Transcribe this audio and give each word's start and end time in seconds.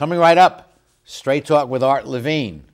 Coming 0.00 0.18
right 0.18 0.38
up, 0.38 0.72
Straight 1.04 1.44
Talk 1.44 1.68
with 1.68 1.82
Art 1.82 2.06
Levine. 2.06 2.64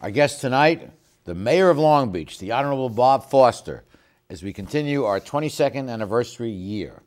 Our 0.00 0.12
guest 0.12 0.40
tonight, 0.40 0.92
the 1.24 1.34
Mayor 1.34 1.70
of 1.70 1.76
Long 1.76 2.12
Beach, 2.12 2.38
the 2.38 2.52
Honorable 2.52 2.88
Bob 2.88 3.28
Foster, 3.28 3.82
as 4.30 4.44
we 4.44 4.52
continue 4.52 5.02
our 5.02 5.18
22nd 5.18 5.90
anniversary 5.90 6.52
year. 6.52 7.02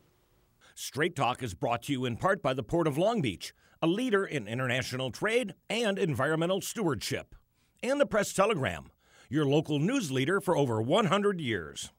Straight 0.76 1.16
Talk 1.16 1.42
is 1.42 1.54
brought 1.54 1.84
to 1.84 1.94
you 1.94 2.04
in 2.04 2.18
part 2.18 2.44
by 2.44 2.54
the 2.54 2.64
Port 2.64 2.86
of 2.86 2.98
Long 2.98 3.22
Beach, 3.22 3.54
a 3.82 3.88
leader 3.88 4.26
in 4.26 4.46
international 4.46 5.10
trade 5.10 5.54
and 5.70 5.98
environmental 5.98 6.60
stewardship, 6.60 7.34
and 7.82 7.98
the 7.98 8.06
Press 8.06 8.34
Telegram, 8.34 8.92
your 9.30 9.46
local 9.46 9.80
news 9.80 10.12
leader 10.12 10.42
for 10.42 10.58
over 10.58 10.82
100 10.82 11.40
years. 11.40 11.92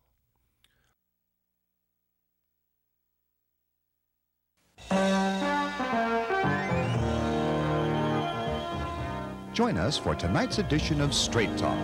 Join 9.52 9.76
us 9.76 9.98
for 9.98 10.14
tonight's 10.14 10.58
edition 10.58 11.02
of 11.02 11.12
Straight 11.12 11.54
Talk. 11.58 11.76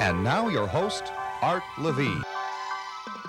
And 0.00 0.24
now, 0.24 0.48
your 0.48 0.66
host, 0.66 1.12
Art 1.42 1.62
Levine. 1.76 2.22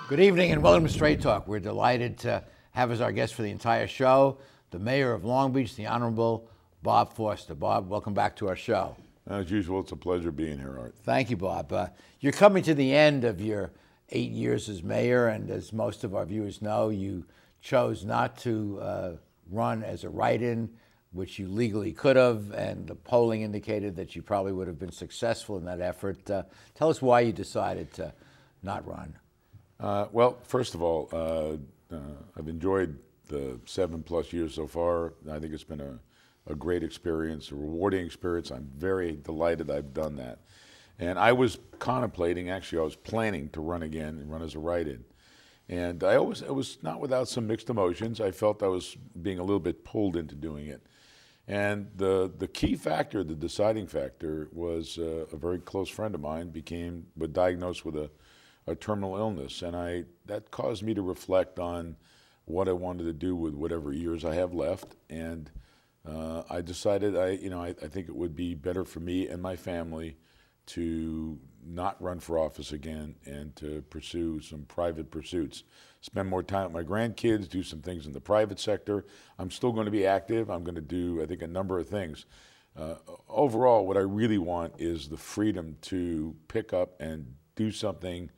Good 0.07 0.21
evening 0.21 0.53
and 0.53 0.63
welcome 0.63 0.85
to 0.87 0.93
Straight 0.93 1.19
Talk. 1.19 1.45
We're 1.45 1.59
delighted 1.59 2.17
to 2.19 2.41
have 2.71 2.89
as 2.91 3.01
our 3.01 3.11
guest 3.11 3.33
for 3.35 3.41
the 3.41 3.49
entire 3.49 3.85
show 3.85 4.37
the 4.69 4.79
Mayor 4.79 5.11
of 5.11 5.25
Long 5.25 5.51
Beach, 5.51 5.75
the 5.75 5.87
Honorable 5.87 6.47
Bob 6.81 7.13
Foster. 7.13 7.53
Bob, 7.53 7.89
welcome 7.89 8.13
back 8.13 8.37
to 8.37 8.47
our 8.47 8.55
show. 8.55 8.95
As 9.27 9.51
usual, 9.51 9.81
it's 9.81 9.91
a 9.91 9.97
pleasure 9.97 10.31
being 10.31 10.57
here, 10.57 10.77
Art. 10.79 10.95
Thank 11.03 11.29
you, 11.29 11.35
Bob. 11.35 11.73
Uh, 11.73 11.87
you're 12.21 12.31
coming 12.31 12.63
to 12.63 12.73
the 12.73 12.95
end 12.95 13.25
of 13.25 13.41
your 13.41 13.73
eight 14.09 14.31
years 14.31 14.69
as 14.69 14.81
mayor, 14.81 15.27
and 15.27 15.51
as 15.51 15.73
most 15.73 16.05
of 16.05 16.15
our 16.15 16.25
viewers 16.25 16.61
know, 16.61 16.87
you 16.87 17.25
chose 17.61 18.05
not 18.05 18.37
to 18.37 18.79
uh, 18.81 19.11
run 19.51 19.83
as 19.83 20.03
a 20.03 20.09
write-in, 20.09 20.69
which 21.11 21.37
you 21.37 21.47
legally 21.47 21.91
could 21.91 22.15
have, 22.15 22.51
and 22.51 22.87
the 22.87 22.95
polling 22.95 23.41
indicated 23.41 23.95
that 23.98 24.15
you 24.15 24.21
probably 24.21 24.53
would 24.53 24.67
have 24.67 24.79
been 24.79 24.91
successful 24.91 25.57
in 25.57 25.65
that 25.65 25.81
effort. 25.81 26.29
Uh, 26.29 26.43
tell 26.73 26.89
us 26.89 27.01
why 27.01 27.20
you 27.20 27.34
decided 27.34 27.91
to 27.93 28.13
not 28.63 28.87
run. 28.87 29.13
Uh, 29.79 30.07
well, 30.11 30.37
first 30.43 30.76
of 30.76 30.81
all, 30.81 31.09
uh, 31.11 31.95
uh 31.95 31.99
I've 32.37 32.48
enjoyed 32.48 32.98
the 33.27 33.59
seven 33.65 34.03
plus 34.03 34.31
years 34.31 34.53
so 34.55 34.67
far. 34.67 35.13
I 35.29 35.39
think 35.39 35.54
it's 35.54 35.63
been 35.63 35.81
a, 35.81 35.99
a 36.48 36.55
great 36.55 36.83
experience, 36.83 37.51
a 37.51 37.55
rewarding 37.55 38.05
experience. 38.05 38.51
I'm 38.51 38.70
very 38.77 39.13
delighted 39.23 39.71
I've 39.71 39.93
done 39.93 40.15
that. 40.17 40.39
And 40.99 41.17
I 41.17 41.31
was 41.31 41.57
contemplating, 41.79 42.49
actually, 42.49 42.79
I 42.79 42.83
was 42.83 42.95
planning 42.95 43.49
to 43.49 43.61
run 43.61 43.83
again 43.83 44.20
and 44.20 44.31
run 44.31 44.43
as 44.43 44.54
a 44.54 44.59
write 44.59 44.87
in. 44.87 45.04
And 45.71 46.03
I 46.03 46.17
always, 46.17 46.41
it 46.41 46.53
was 46.53 46.77
not 46.83 46.99
without 46.99 47.29
some 47.29 47.47
mixed 47.47 47.69
emotions. 47.69 48.19
I 48.19 48.31
felt 48.31 48.61
I 48.61 48.67
was 48.67 48.97
being 49.21 49.39
a 49.39 49.43
little 49.43 49.61
bit 49.61 49.85
pulled 49.85 50.17
into 50.17 50.35
doing 50.35 50.67
it. 50.67 50.85
And 51.47 51.89
the, 51.95 52.29
the 52.37 52.47
key 52.47 52.75
factor, 52.75 53.23
the 53.23 53.35
deciding 53.35 53.87
factor, 53.87 54.49
was 54.51 54.97
uh, 54.97 55.25
a 55.31 55.37
very 55.37 55.59
close 55.59 55.89
friend 55.89 56.13
of 56.13 56.21
mine 56.21 56.49
became 56.49 57.07
was 57.15 57.29
diagnosed 57.29 57.85
with 57.85 57.95
a, 57.95 58.11
a 58.67 58.75
terminal 58.75 59.17
illness, 59.17 59.61
and 59.63 59.75
I 59.75 60.03
that 60.27 60.51
caused 60.51 60.83
me 60.83 60.93
to 60.93 61.01
reflect 61.01 61.57
on 61.57 61.95
what 62.45 62.69
I 62.69 62.73
wanted 62.73 63.05
to 63.05 63.13
do 63.13 63.35
with 63.35 63.53
whatever 63.53 63.91
years 63.91 64.23
I 64.23 64.35
have 64.35 64.53
left. 64.53 64.95
And 65.09 65.49
uh, 66.07 66.44
I 66.49 66.61
decided 66.61 67.17
I, 67.17 67.29
you 67.31 67.49
know, 67.49 67.61
I, 67.61 67.69
I 67.69 67.88
think 67.88 68.07
it 68.07 68.16
would 68.16 68.35
be 68.35 68.53
better 68.53 68.83
for 68.83 68.99
me 68.99 69.27
and 69.27 69.41
my 69.41 69.55
family 69.55 70.17
to 70.73 71.38
not 71.66 72.01
run 72.01 72.19
for 72.19 72.39
office 72.39 72.72
again 72.72 73.16
and 73.25 73.55
to 73.57 73.83
pursue 73.89 74.39
some 74.41 74.63
private 74.63 75.11
pursuits. 75.11 75.63
Spend 76.01 76.29
more 76.29 76.44
time 76.44 76.72
with 76.72 76.73
my 76.73 76.89
grandkids, 76.89 77.50
do 77.50 77.61
some 77.61 77.81
things 77.81 78.05
in 78.05 78.13
the 78.13 78.22
private 78.22 78.59
sector. 78.59 79.05
I'm 79.38 79.51
still 79.51 79.72
going 79.72 79.85
to 79.85 79.91
be 79.91 80.05
active. 80.05 80.49
I'm 80.49 80.63
going 80.63 80.75
to 80.75 80.81
do, 80.81 81.22
I 81.22 81.25
think, 81.25 81.41
a 81.41 81.47
number 81.47 81.77
of 81.77 81.89
things. 81.89 82.25
Uh, 82.75 82.95
overall, 83.27 83.85
what 83.85 83.97
I 83.97 84.01
really 84.01 84.38
want 84.38 84.73
is 84.79 85.09
the 85.09 85.17
freedom 85.17 85.75
to 85.81 86.35
pick 86.47 86.73
up 86.73 86.99
and 87.01 87.35
do 87.55 87.71
something 87.71 88.31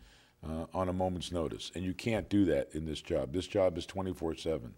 uh, 0.44 0.66
on 0.74 0.90
a 0.90 0.94
moment's 0.94 1.32
notice. 1.32 1.72
And 1.76 1.84
you 1.84 1.94
can't 1.94 2.28
do 2.30 2.46
that 2.46 2.70
in 2.74 2.86
this 2.86 3.02
job. 3.02 3.32
This 3.32 3.48
job 3.48 3.78
is 3.78 3.86
24 3.86 4.36
7. 4.36 4.74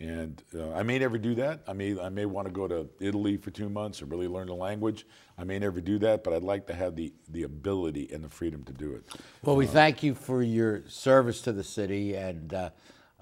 And 0.00 0.42
uh, 0.54 0.72
I 0.72 0.82
may 0.82 0.98
never 0.98 1.18
do 1.18 1.36
that. 1.36 1.60
I 1.68 1.72
may, 1.72 1.98
I 1.98 2.08
may 2.08 2.26
want 2.26 2.48
to 2.48 2.52
go 2.52 2.66
to 2.66 2.88
Italy 2.98 3.36
for 3.36 3.50
two 3.50 3.68
months 3.68 4.00
and 4.00 4.10
really 4.10 4.26
learn 4.26 4.48
the 4.48 4.54
language. 4.54 5.06
I 5.38 5.44
may 5.44 5.58
never 5.58 5.80
do 5.80 5.98
that, 6.00 6.24
but 6.24 6.32
I'd 6.32 6.42
like 6.42 6.66
to 6.66 6.74
have 6.74 6.96
the, 6.96 7.12
the 7.28 7.44
ability 7.44 8.10
and 8.12 8.24
the 8.24 8.28
freedom 8.28 8.64
to 8.64 8.72
do 8.72 8.92
it. 8.94 9.04
Well, 9.42 9.54
we 9.54 9.66
uh, 9.66 9.70
thank 9.70 10.02
you 10.02 10.14
for 10.14 10.42
your 10.42 10.82
service 10.88 11.42
to 11.42 11.52
the 11.52 11.62
city. 11.62 12.14
And 12.14 12.52
uh, 12.52 12.70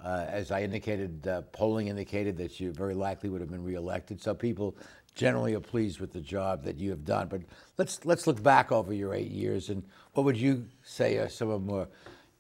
uh 0.03 0.27
as 0.29 0.51
I 0.51 0.63
indicated, 0.63 1.27
uh, 1.27 1.43
polling 1.53 1.89
indicated 1.89 2.39
that 2.39 2.59
you 2.59 2.73
very 2.73 2.95
likely 2.95 3.29
would 3.29 3.43
have 3.43 3.51
been 3.51 3.65
reelected. 3.65 4.23
So 4.23 4.35
people 4.35 4.75
generally 5.15 5.55
are 5.55 5.61
pleased 5.61 6.01
with 6.01 6.13
the 6.15 6.21
job 6.21 6.65
that 6.65 6.79
you 6.79 6.89
have 6.89 7.05
done. 7.05 7.29
But 7.29 7.43
let's, 7.77 8.05
let's 8.07 8.27
look 8.27 8.43
back 8.43 8.73
over 8.73 8.95
your 8.95 9.15
eight 9.15 9.31
years. 9.31 9.69
And 9.69 9.85
what 10.15 10.25
would 10.25 10.39
you 10.39 10.67
say 10.83 11.19
are 11.19 11.29
some 11.29 11.51
of 11.51 11.61
the 11.61 11.67
more 11.67 11.89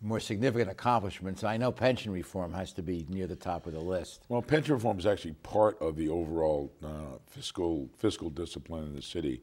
more 0.02 0.20
significant 0.20 0.70
accomplishments. 0.70 1.44
I 1.44 1.56
know 1.56 1.70
pension 1.70 2.12
reform 2.12 2.52
has 2.52 2.72
to 2.74 2.82
be 2.82 3.06
near 3.08 3.26
the 3.26 3.36
top 3.36 3.66
of 3.66 3.72
the 3.72 3.80
list. 3.80 4.24
Well, 4.28 4.42
pension 4.42 4.74
reform 4.74 4.98
is 4.98 5.06
actually 5.06 5.34
part 5.42 5.80
of 5.80 5.96
the 5.96 6.08
overall 6.08 6.72
uh, 6.84 7.18
fiscal 7.28 7.88
fiscal 7.98 8.30
discipline 8.30 8.84
in 8.84 8.94
the 8.94 9.02
city. 9.02 9.42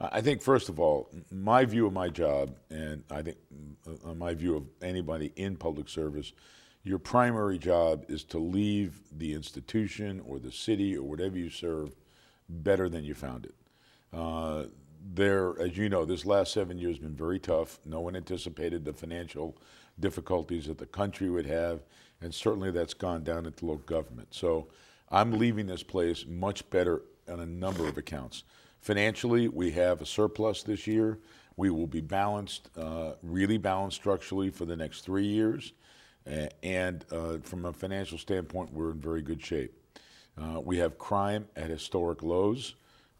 I 0.00 0.22
think, 0.22 0.40
first 0.40 0.70
of 0.70 0.80
all, 0.80 1.10
my 1.30 1.66
view 1.66 1.86
of 1.86 1.92
my 1.92 2.08
job, 2.08 2.56
and 2.70 3.04
I 3.10 3.20
think 3.20 3.36
uh, 3.86 4.14
my 4.14 4.32
view 4.32 4.56
of 4.56 4.64
anybody 4.80 5.30
in 5.36 5.56
public 5.56 5.90
service, 5.90 6.32
your 6.82 6.98
primary 6.98 7.58
job 7.58 8.06
is 8.08 8.24
to 8.24 8.38
leave 8.38 8.98
the 9.12 9.34
institution 9.34 10.22
or 10.26 10.38
the 10.38 10.50
city 10.50 10.96
or 10.96 11.02
whatever 11.02 11.36
you 11.36 11.50
serve 11.50 11.94
better 12.48 12.88
than 12.88 13.04
you 13.04 13.12
found 13.12 13.44
it. 13.44 13.54
Uh, 14.12 14.64
there, 15.14 15.60
as 15.60 15.76
you 15.76 15.90
know, 15.90 16.06
this 16.06 16.24
last 16.24 16.52
seven 16.52 16.78
years 16.78 16.96
has 16.96 17.02
been 17.02 17.14
very 17.14 17.38
tough. 17.38 17.78
No 17.84 18.00
one 18.00 18.16
anticipated 18.16 18.84
the 18.84 18.92
financial 18.94 19.56
difficulties 20.00 20.66
that 20.66 20.78
the 20.78 20.86
country 20.86 21.30
would 21.30 21.46
have, 21.46 21.80
and 22.20 22.34
certainly 22.34 22.70
that's 22.70 22.94
gone 22.94 23.22
down 23.22 23.46
into 23.46 23.66
local 23.66 23.84
government. 23.84 24.28
So 24.30 24.68
I'm 25.10 25.32
leaving 25.32 25.66
this 25.66 25.82
place 25.82 26.24
much 26.26 26.68
better 26.70 27.02
on 27.28 27.40
a 27.40 27.46
number 27.46 27.86
of 27.86 27.98
accounts. 27.98 28.44
Financially, 28.80 29.48
we 29.48 29.70
have 29.72 30.00
a 30.00 30.06
surplus 30.06 30.62
this 30.62 30.86
year. 30.86 31.18
We 31.56 31.70
will 31.70 31.86
be 31.86 32.00
balanced, 32.00 32.70
uh, 32.76 33.12
really 33.22 33.58
balanced 33.58 33.96
structurally 33.96 34.50
for 34.50 34.64
the 34.64 34.76
next 34.76 35.02
three 35.02 35.26
years. 35.26 35.72
Uh, 36.30 36.46
and 36.62 37.04
uh, 37.10 37.38
from 37.42 37.64
a 37.64 37.72
financial 37.72 38.18
standpoint, 38.18 38.72
we're 38.72 38.90
in 38.90 39.00
very 39.00 39.22
good 39.22 39.42
shape. 39.44 39.72
Uh, 40.40 40.60
we 40.60 40.78
have 40.78 40.98
crime 40.98 41.46
at 41.56 41.68
historic 41.68 42.22
lows. 42.22 42.74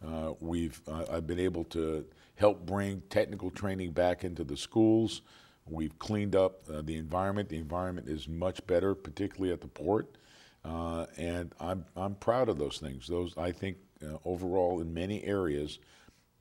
Uh, 0.06 0.32
we've, 0.40 0.80
uh, 0.88 1.04
I've 1.10 1.26
been 1.26 1.40
able 1.40 1.64
to 1.64 2.04
help 2.36 2.64
bring 2.64 3.02
technical 3.10 3.50
training 3.50 3.92
back 3.92 4.24
into 4.24 4.44
the 4.44 4.56
schools. 4.56 5.22
We've 5.66 5.96
cleaned 5.98 6.34
up 6.34 6.62
uh, 6.68 6.82
the 6.82 6.96
environment. 6.96 7.48
The 7.48 7.58
environment 7.58 8.08
is 8.08 8.28
much 8.28 8.66
better, 8.66 8.94
particularly 8.94 9.52
at 9.52 9.60
the 9.60 9.68
port. 9.68 10.16
Uh, 10.64 11.06
and 11.16 11.54
I'm, 11.60 11.84
I'm 11.96 12.14
proud 12.16 12.48
of 12.48 12.58
those 12.58 12.78
things. 12.78 13.06
Those, 13.06 13.36
I 13.38 13.52
think, 13.52 13.78
uh, 14.04 14.16
overall, 14.24 14.80
in 14.80 14.92
many 14.92 15.22
areas, 15.24 15.78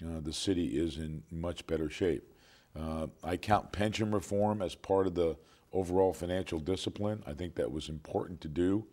uh, 0.03 0.19
the 0.21 0.33
city 0.33 0.77
is 0.77 0.97
in 0.97 1.23
much 1.31 1.65
better 1.67 1.89
shape. 1.89 2.33
Uh, 2.77 3.07
I 3.23 3.37
count 3.37 3.71
pension 3.71 4.11
reform 4.11 4.61
as 4.61 4.75
part 4.75 5.07
of 5.07 5.15
the 5.15 5.37
overall 5.73 6.13
financial 6.13 6.59
discipline. 6.59 7.23
I 7.27 7.33
think 7.33 7.55
that 7.55 7.71
was 7.71 7.89
important 7.89 8.41
to 8.41 8.47
do. 8.47 8.85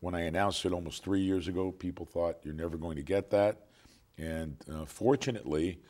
When 0.00 0.14
I 0.14 0.22
announced 0.22 0.64
it 0.64 0.72
almost 0.72 1.02
three 1.02 1.20
years 1.20 1.48
ago, 1.48 1.72
people 1.72 2.06
thought 2.06 2.38
you're 2.42 2.54
never 2.54 2.76
going 2.76 2.96
to 2.96 3.02
get 3.02 3.30
that. 3.30 3.66
And 4.18 4.56
uh, 4.72 4.84
fortunately, 4.84 5.80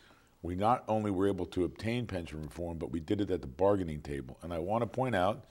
we 0.43 0.55
not 0.55 0.85
only 0.89 1.11
were 1.11 1.27
able 1.29 1.47
to 1.47 1.65
obtain 1.65 2.07
pension 2.07 2.43
reform, 2.43 2.79
but 2.79 2.93
we 2.93 3.01
did 3.01 3.21
it 3.21 3.31
at 3.31 3.41
the 3.41 3.47
bargaining 3.47 4.01
table. 4.01 4.39
And 4.43 4.53
I 4.53 4.59
want 4.59 4.83
to 4.83 4.87
point 4.87 5.15
out, 5.15 5.45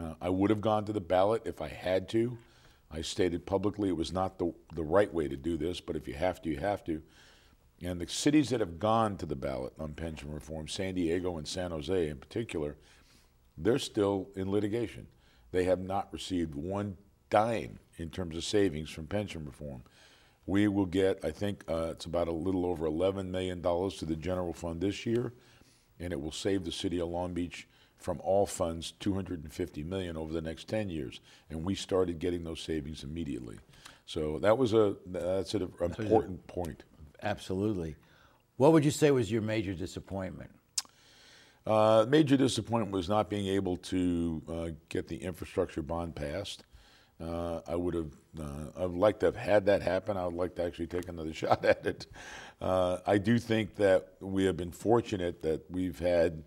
uh, 0.00 0.14
I 0.20 0.28
would 0.28 0.50
have 0.50 0.60
gone 0.60 0.84
to 0.84 0.92
the 0.92 1.00
ballot 1.00 1.42
if 1.44 1.60
I 1.60 1.68
had 1.68 2.08
to. 2.10 2.36
I 2.90 3.02
stated 3.02 3.44
publicly 3.44 3.88
it 3.88 3.96
was 3.96 4.12
not 4.12 4.38
the, 4.38 4.52
the 4.74 4.82
right 4.82 5.12
way 5.12 5.28
to 5.28 5.36
do 5.36 5.56
this, 5.56 5.80
but 5.80 5.96
if 5.96 6.08
you 6.08 6.14
have 6.14 6.40
to, 6.42 6.50
you 6.50 6.58
have 6.58 6.84
to. 6.84 7.02
And 7.82 8.00
the 8.00 8.08
cities 8.08 8.48
that 8.50 8.60
have 8.60 8.78
gone 8.78 9.16
to 9.18 9.26
the 9.26 9.36
ballot 9.36 9.72
on 9.78 9.92
pension 9.92 10.32
reform, 10.32 10.68
San 10.68 10.94
Diego 10.94 11.36
and 11.36 11.46
San 11.46 11.70
Jose 11.70 12.08
in 12.08 12.16
particular, 12.16 12.76
they're 13.56 13.78
still 13.78 14.28
in 14.36 14.50
litigation. 14.50 15.06
They 15.52 15.64
have 15.64 15.80
not 15.80 16.12
received 16.12 16.54
one 16.54 16.96
dime 17.30 17.78
in 17.96 18.10
terms 18.10 18.36
of 18.36 18.44
savings 18.44 18.90
from 18.90 19.06
pension 19.06 19.44
reform. 19.44 19.82
We 20.48 20.66
will 20.66 20.86
get, 20.86 21.22
I 21.22 21.30
think 21.30 21.62
uh, 21.68 21.88
it's 21.90 22.06
about 22.06 22.26
a 22.26 22.32
little 22.32 22.64
over 22.64 22.88
$11 22.88 23.26
million 23.26 23.60
to 23.60 24.04
the 24.06 24.16
general 24.16 24.54
fund 24.54 24.80
this 24.80 25.04
year, 25.04 25.34
and 26.00 26.10
it 26.10 26.18
will 26.18 26.32
save 26.32 26.64
the 26.64 26.72
city 26.72 26.98
of 27.02 27.08
Long 27.10 27.34
Beach 27.34 27.68
from 27.98 28.18
all 28.24 28.46
funds 28.46 28.94
250 28.98 29.84
million 29.84 30.16
over 30.16 30.32
the 30.32 30.40
next 30.40 30.66
10 30.66 30.88
years. 30.88 31.20
And 31.50 31.66
we 31.66 31.74
started 31.74 32.18
getting 32.18 32.44
those 32.44 32.62
savings 32.62 33.04
immediately. 33.04 33.58
So 34.06 34.38
that 34.38 34.56
was 34.56 34.72
a 34.72 34.96
that's 35.04 35.52
an 35.52 35.70
important 35.80 36.46
point. 36.46 36.82
Absolutely. 37.22 37.96
What 38.56 38.72
would 38.72 38.86
you 38.86 38.90
say 38.90 39.10
was 39.10 39.30
your 39.30 39.42
major 39.42 39.74
disappointment? 39.74 40.48
Uh, 41.66 42.06
major 42.08 42.38
disappointment 42.38 42.90
was 42.90 43.06
not 43.06 43.28
being 43.28 43.48
able 43.48 43.76
to 43.76 44.42
uh, 44.48 44.68
get 44.88 45.08
the 45.08 45.16
infrastructure 45.16 45.82
bond 45.82 46.16
passed. 46.16 46.64
Uh, 47.20 47.60
I 47.66 47.76
would 47.76 47.94
have, 47.94 48.12
uh, 48.40 48.80
I 48.82 48.86
would 48.86 48.98
like 48.98 49.20
to 49.20 49.26
have 49.26 49.36
had 49.36 49.66
that 49.66 49.82
happen. 49.82 50.16
I 50.16 50.24
would 50.24 50.34
like 50.34 50.54
to 50.56 50.64
actually 50.64 50.86
take 50.86 51.08
another 51.08 51.32
shot 51.42 51.64
at 51.64 51.84
it. 51.86 52.06
Uh, 52.60 52.98
I 53.06 53.18
do 53.18 53.38
think 53.38 53.76
that 53.76 54.14
we 54.20 54.44
have 54.44 54.56
been 54.56 54.72
fortunate 54.72 55.42
that 55.42 55.70
we've 55.70 55.98
had 55.98 56.42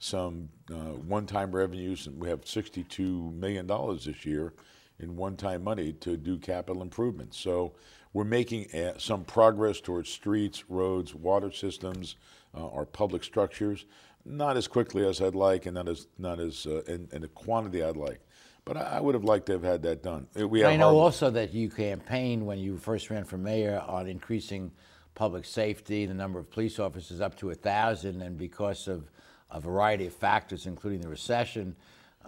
some 0.00 0.48
uh, 0.70 0.94
one-time 1.06 1.52
revenues, 1.52 2.06
and 2.06 2.20
we 2.20 2.28
have 2.28 2.42
$62 2.42 3.34
million 3.34 3.66
this 3.66 4.24
year 4.24 4.54
in 5.00 5.16
one-time 5.16 5.62
money 5.64 5.92
to 5.92 6.16
do 6.16 6.38
capital 6.38 6.82
improvements. 6.82 7.38
So 7.38 7.74
we're 8.12 8.24
making 8.24 8.74
uh, 8.74 8.98
some 8.98 9.24
progress 9.24 9.80
towards 9.80 10.08
streets, 10.08 10.64
roads, 10.68 11.14
water 11.14 11.52
systems, 11.52 12.16
uh, 12.56 12.68
our 12.68 12.86
public 12.86 13.22
structures. 13.22 13.86
Not 14.24 14.56
as 14.56 14.66
quickly 14.66 15.06
as 15.06 15.20
I'd 15.20 15.34
like, 15.34 15.66
and 15.66 15.74
not 15.74 15.88
as 15.88 16.06
not 16.18 16.40
as 16.40 16.66
uh, 16.66 16.82
in, 16.86 17.08
in 17.12 17.22
the 17.22 17.28
quantity 17.28 17.82
I'd 17.82 17.96
like. 17.96 18.20
But 18.68 18.76
I, 18.76 19.00
would 19.00 19.14
have 19.14 19.24
liked 19.24 19.46
to 19.46 19.52
have 19.52 19.62
had 19.62 19.82
that 19.84 20.02
done. 20.02 20.26
We 20.34 20.60
have 20.60 20.70
I 20.70 20.76
know 20.76 20.98
also 20.98 21.30
that 21.30 21.54
you 21.54 21.70
campaigned 21.70 22.46
when 22.46 22.58
you 22.58 22.76
first 22.76 23.08
ran 23.08 23.24
for 23.24 23.38
mayor 23.38 23.82
on 23.88 24.06
increasing 24.06 24.70
public 25.14 25.46
safety, 25.46 26.04
the 26.04 26.12
number 26.12 26.38
of 26.38 26.50
police 26.50 26.78
officers 26.78 27.22
up 27.22 27.34
to 27.38 27.48
a 27.48 27.54
thousand, 27.54 28.20
and 28.20 28.36
because 28.36 28.86
of 28.86 29.10
a 29.50 29.58
variety 29.58 30.06
of 30.06 30.12
factors, 30.12 30.66
including 30.66 31.00
the 31.00 31.08
recession, 31.08 31.74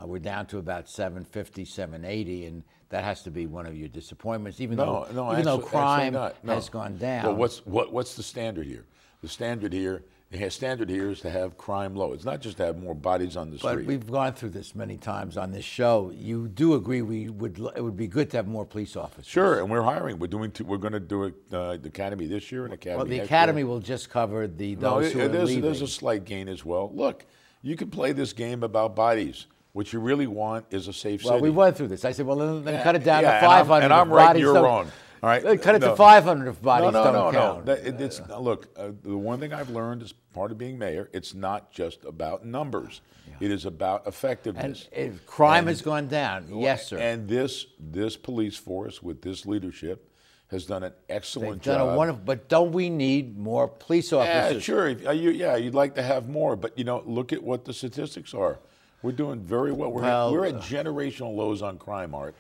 uh, 0.01 0.07
we're 0.07 0.19
down 0.19 0.47
to 0.47 0.57
about 0.57 0.89
750, 0.89 1.67
780, 1.67 2.47
and 2.47 2.63
that 2.89 3.05
has 3.05 3.23
to 3.25 3.31
be 3.31 3.47
one 3.47 3.67
of 3.67 3.77
your 3.77 3.89
disappointments. 3.89 4.63
Even 4.63 4.79
No, 4.79 5.05
though, 5.11 5.13
no, 5.27 5.33
even 5.33 5.45
though 5.45 5.57
actually- 5.57 5.65
actually 5.67 5.69
crime. 5.69 6.13
No. 6.43 6.55
has 6.55 6.71
gone 6.71 6.97
down. 6.97 7.25
Well, 7.27 7.37
what's 7.37 7.67
what, 7.67 7.93
what's 7.93 8.15
the 8.15 8.23
standard 8.23 8.67
here? 8.67 8.87
The 9.21 9.29
standard 9.29 9.75
here, 9.75 10.05
the 10.31 10.49
standard 10.51 10.89
here 10.89 11.11
is 11.11 11.21
to 11.21 11.31
have 11.31 11.59
crime 11.59 11.97
low. 11.97 12.13
It's 12.13 12.25
not 12.25 12.41
just 12.41 12.57
to 12.59 12.65
have 12.67 12.79
more 12.79 12.95
bodies 12.95 13.37
on 13.37 13.51
the 13.51 13.59
But 13.59 13.73
street. 13.73 13.87
we've 13.87 14.09
gone 14.11 14.33
through 14.33 14.51
this 14.51 14.75
many 14.77 14.97
times 14.97 15.37
on 15.37 15.51
this 15.51 15.65
show. 15.65 16.13
You 16.15 16.47
do 16.47 16.75
agree 16.75 17.03
we 17.03 17.29
would 17.29 17.59
it 17.75 17.83
would 17.83 17.97
be 17.97 18.07
good 18.07 18.31
to 18.31 18.37
have 18.37 18.47
more 18.47 18.65
police 18.65 18.97
officers. 18.97 19.27
Sure, 19.27 19.59
and 19.59 19.69
we're 19.69 19.83
hiring. 19.83 20.19
We're 20.21 20.29
doing. 20.29 20.53
Two, 20.53 20.65
we're 20.65 20.77
going 20.79 20.93
to 20.93 21.01
do 21.01 21.25
it. 21.25 21.35
Uh, 21.53 21.77
the 21.79 21.89
academy 21.89 22.27
this 22.27 22.53
year 22.53 22.65
and 22.65 22.73
academy. 22.73 22.97
Well, 22.99 23.07
the 23.07 23.19
academy 23.21 23.61
Year. 23.63 23.67
will 23.67 23.81
just 23.81 24.09
cover 24.09 24.47
the 24.47 24.77
No, 24.77 25.01
those 25.01 25.13
who 25.13 25.21
are 25.23 25.29
there's, 25.29 25.49
leaving. 25.49 25.63
there's 25.63 25.83
a 25.83 25.89
slight 25.89 26.25
gain 26.25 26.49
as 26.49 26.65
well. 26.65 26.91
Look, 26.95 27.27
you 27.63 27.75
can 27.77 27.91
play 27.91 28.13
this 28.13 28.33
game 28.33 28.63
about 28.63 28.95
bodies. 28.95 29.47
What 29.73 29.93
you 29.93 30.01
really 30.01 30.27
want 30.27 30.67
is 30.71 30.89
a 30.89 30.93
safe 30.93 31.25
well, 31.25 31.35
city. 31.35 31.43
we 31.43 31.51
went 31.51 31.77
through 31.77 31.89
this. 31.89 32.05
I 32.05 32.11
said, 32.11 32.27
well, 32.27 32.37
then, 32.37 32.65
then 32.65 32.75
Yeah, 32.75 32.83
cut 32.83 32.97
it 32.97 33.05
down 33.05 33.23
yeah, 33.23 33.39
to 33.41 33.47
and 33.49 33.53
I'm- 33.73 33.83
and 33.85 33.93
I'm 33.93 34.11
right 34.13 34.37
you're 34.37 34.55
don't- 34.55 34.65
wrong. 34.65 34.91
All 35.23 35.29
right? 35.29 35.43
Cut 35.61 35.75
it 35.75 35.81
No. 35.81 35.91
to 35.91 35.97
500 35.97 36.49
if 36.49 36.63
bodies 36.63 36.93
no, 36.93 37.05
no, 37.05 37.13
don't 37.13 37.33
no, 37.35 37.39
count. 37.41 37.67
no. 37.67 37.75
That- 37.75 37.87
it- 37.87 38.01
it's, 38.01 38.21
look, 38.39 38.69
uh, 38.77 38.91
the 39.03 39.17
one 39.17 39.39
thing 39.41 39.53
I've 39.53 39.71
learned 39.71 40.03
as 40.03 40.13
part 40.33 40.51
of 40.51 40.59
being 40.59 40.79
mayor, 40.79 41.11
it's 41.13 41.35
not 41.35 41.71
just 41.71 42.05
about 42.05 42.45
numbers. 42.47 43.01
It 43.39 43.51
is 43.51 43.65
about 43.65 44.05
and 44.05 44.13
effectiveness. 44.15 44.89
if 44.93 45.25
crime 45.27 45.61
And- 45.61 45.69
has 45.69 45.83
gone 45.83 46.09
down. 46.09 46.47
Yes, 46.51 46.87
sir. 46.89 46.99
And 46.99 47.29
this 47.29 47.67
this 47.79 48.17
police 48.17 48.57
force 48.57 49.03
with 49.03 49.23
this 49.23 49.47
leadership 49.47 50.07
has 50.49 50.67
done 50.67 50.83
an 50.83 50.93
excellent 51.09 51.63
They've 51.63 51.75
done 51.75 51.87
job. 51.87 51.95
a 51.95 51.97
wonderful, 51.97 52.23
but 52.25 52.49
don't 52.49 52.73
we 52.73 52.91
need 52.91 53.39
more 53.39 53.69
police 53.69 54.13
officers? 54.13 54.55
yeah, 54.55 54.59
sure. 54.59 54.89
If- 54.89 55.07
uh, 55.07 55.13
you, 55.13 55.31
yeah, 55.31 55.57
you'd 55.57 55.75
like 55.75 55.95
to 55.95 56.03
have 56.03 56.29
more, 56.29 56.57
but 56.57 56.77
you 56.77 56.85
know, 56.85 57.03
look 57.07 57.33
at 57.33 57.43
what 57.43 57.65
the 57.65 57.73
statistics 57.73 58.35
are. 58.35 58.59
We're 59.03 59.13
doing 59.13 59.41
very 59.41 59.73
well. 59.73 59.91
We're, 59.93 60.03
Well, 60.03 60.33
we're 60.33 60.45
at 60.47 60.57
generational 60.57 61.35
lows 61.35 61.63
on 61.63 61.79
crime, 61.79 62.15
Art. 62.15 62.35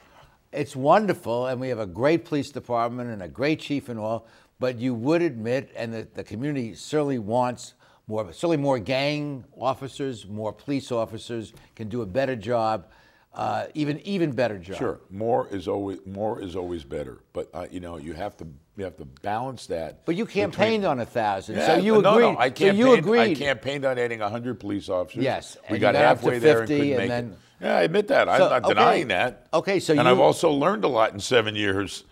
It's 0.52 0.74
wonderful, 0.74 1.46
and 1.46 1.60
we 1.60 1.68
have 1.68 1.78
a 1.78 1.86
great 1.86 2.24
police 2.24 2.50
department 2.50 3.10
and 3.10 3.22
a 3.22 3.28
great 3.28 3.60
chief 3.60 3.88
and 3.88 3.98
all. 4.00 4.26
But 4.58 4.78
you 4.78 4.94
would 4.94 5.22
admit, 5.22 5.70
and 5.76 5.94
the, 5.94 6.08
the 6.14 6.24
community 6.24 6.74
certainly 6.74 7.18
wants 7.18 7.74
more, 8.08 8.26
certainly 8.32 8.56
more 8.56 8.78
gang 8.78 9.44
officers, 9.56 10.26
more 10.26 10.52
police 10.52 10.90
officers 10.90 11.52
can 11.76 11.88
do 11.88 12.02
a 12.02 12.06
better 12.06 12.34
job, 12.34 12.86
uh, 13.32 13.66
even 13.74 14.00
even 14.00 14.32
better 14.32 14.58
job. 14.58 14.76
Sure, 14.76 15.00
more 15.08 15.46
is 15.52 15.68
always 15.68 16.00
more 16.04 16.42
is 16.42 16.56
always 16.56 16.82
better, 16.82 17.20
but 17.32 17.48
uh, 17.54 17.66
you 17.70 17.78
know 17.78 17.96
you 17.96 18.12
have 18.12 18.36
to 18.38 18.46
you 18.76 18.82
have 18.84 18.96
to 18.96 19.04
balance 19.04 19.66
that. 19.68 20.04
But 20.04 20.16
you 20.16 20.24
between- 20.26 20.50
campaigned 20.50 20.84
on 20.84 20.98
a 20.98 21.06
thousand, 21.06 21.56
Yeah, 21.56 21.66
so 21.66 21.76
you 21.76 22.02
no, 22.02 22.14
agreed. 22.14 22.32
No, 22.32 22.38
I 22.38 22.52
so 22.52 22.70
you 22.72 22.92
agreed. 22.94 23.20
I 23.20 23.34
campaigned 23.34 23.84
on 23.84 23.98
adding 23.98 24.18
100 24.18 24.58
police 24.58 24.88
officers. 24.88 25.22
Yes, 25.22 25.56
we 25.70 25.78
got, 25.78 25.92
got 25.92 26.02
halfway 26.02 26.40
there 26.40 26.60
and 26.60 26.68
couldn't 26.68 26.86
and 26.88 26.96
make 26.98 27.08
then- 27.08 27.30
it. 27.32 27.38
Yeah, 27.60 27.76
I 27.76 27.82
admit 27.82 28.08
that. 28.08 28.26
So, 28.26 28.32
I'm 28.32 28.38
not 28.38 28.64
okay. 28.64 28.68
denying 28.68 29.08
that. 29.08 29.46
Okay, 29.52 29.80
so 29.80 29.92
and 29.92 30.08
I've 30.08 30.18
also 30.18 30.50
learned 30.50 30.84
a 30.84 30.88
lot 30.88 31.12
in 31.12 31.20
seven 31.20 31.54
years. 31.54 32.04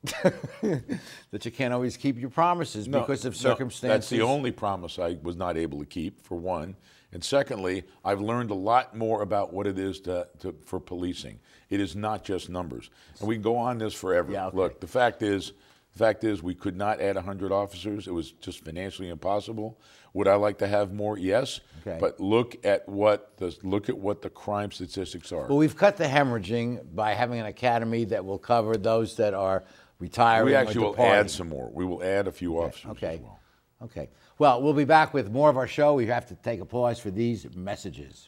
that 0.62 1.44
you 1.44 1.50
can't 1.50 1.74
always 1.74 1.96
keep 1.96 2.18
your 2.18 2.30
promises 2.30 2.86
No, 2.86 3.00
because 3.00 3.24
of 3.24 3.34
no, 3.34 3.50
circumstances. 3.50 3.88
that's 3.88 4.08
the 4.08 4.22
only 4.22 4.52
promise 4.52 4.98
I 4.98 5.18
was 5.22 5.34
not 5.34 5.56
able 5.56 5.80
to 5.80 5.84
keep, 5.84 6.24
for 6.24 6.36
one. 6.36 6.76
And 7.12 7.24
secondly, 7.24 7.84
I've 8.04 8.20
learned 8.20 8.50
a 8.50 8.54
lot 8.54 8.96
more 8.96 9.22
about 9.22 9.52
what 9.52 9.66
it 9.66 9.78
is 9.78 10.00
to, 10.02 10.28
to, 10.40 10.54
for 10.64 10.78
policing. 10.78 11.40
It 11.68 11.80
is 11.80 11.96
not 11.96 12.22
just 12.22 12.48
numbers, 12.48 12.90
and 13.18 13.28
we 13.28 13.34
can 13.34 13.42
go 13.42 13.56
on 13.56 13.78
this 13.78 13.94
forever. 13.94 14.30
Yeah, 14.30 14.46
okay. 14.46 14.56
Look, 14.56 14.80
the 14.80 14.86
fact 14.86 15.22
is, 15.22 15.52
the 15.92 15.98
fact 15.98 16.24
is, 16.24 16.42
we 16.42 16.54
could 16.54 16.76
not 16.76 17.00
add 17.00 17.16
100 17.16 17.50
officers. 17.50 18.06
It 18.06 18.12
was 18.12 18.32
just 18.32 18.64
financially 18.64 19.08
impossible. 19.08 19.80
Would 20.14 20.28
I 20.28 20.34
like 20.34 20.58
to 20.58 20.66
have 20.66 20.92
more? 20.92 21.18
Yes. 21.18 21.60
Okay. 21.80 21.98
But 22.00 22.20
look 22.20 22.64
at 22.64 22.88
what 22.88 23.36
the 23.36 23.56
look 23.62 23.88
at 23.88 23.98
what 23.98 24.22
the 24.22 24.30
crime 24.30 24.70
statistics 24.70 25.32
are. 25.32 25.46
Well, 25.46 25.58
we've 25.58 25.76
cut 25.76 25.96
the 25.96 26.04
hemorrhaging 26.04 26.94
by 26.94 27.14
having 27.14 27.40
an 27.40 27.46
academy 27.46 28.04
that 28.06 28.24
will 28.24 28.38
cover 28.38 28.76
those 28.76 29.16
that 29.16 29.34
are 29.34 29.64
retiring. 29.98 30.46
we 30.46 30.54
actually 30.54 30.80
will 30.80 31.00
add 31.00 31.30
some 31.30 31.48
more. 31.48 31.70
We 31.72 31.84
will 31.84 32.02
add 32.02 32.26
a 32.26 32.32
few 32.32 32.60
officers. 32.60 32.90
Okay. 32.92 33.14
As 33.14 33.20
well. 33.20 33.40
Okay. 33.82 34.08
Well, 34.38 34.62
we'll 34.62 34.72
be 34.72 34.84
back 34.84 35.14
with 35.14 35.30
more 35.30 35.50
of 35.50 35.56
our 35.56 35.66
show. 35.66 35.94
We 35.94 36.06
have 36.06 36.26
to 36.26 36.34
take 36.36 36.60
a 36.60 36.64
pause 36.64 36.98
for 36.98 37.10
these 37.10 37.46
messages. 37.54 38.27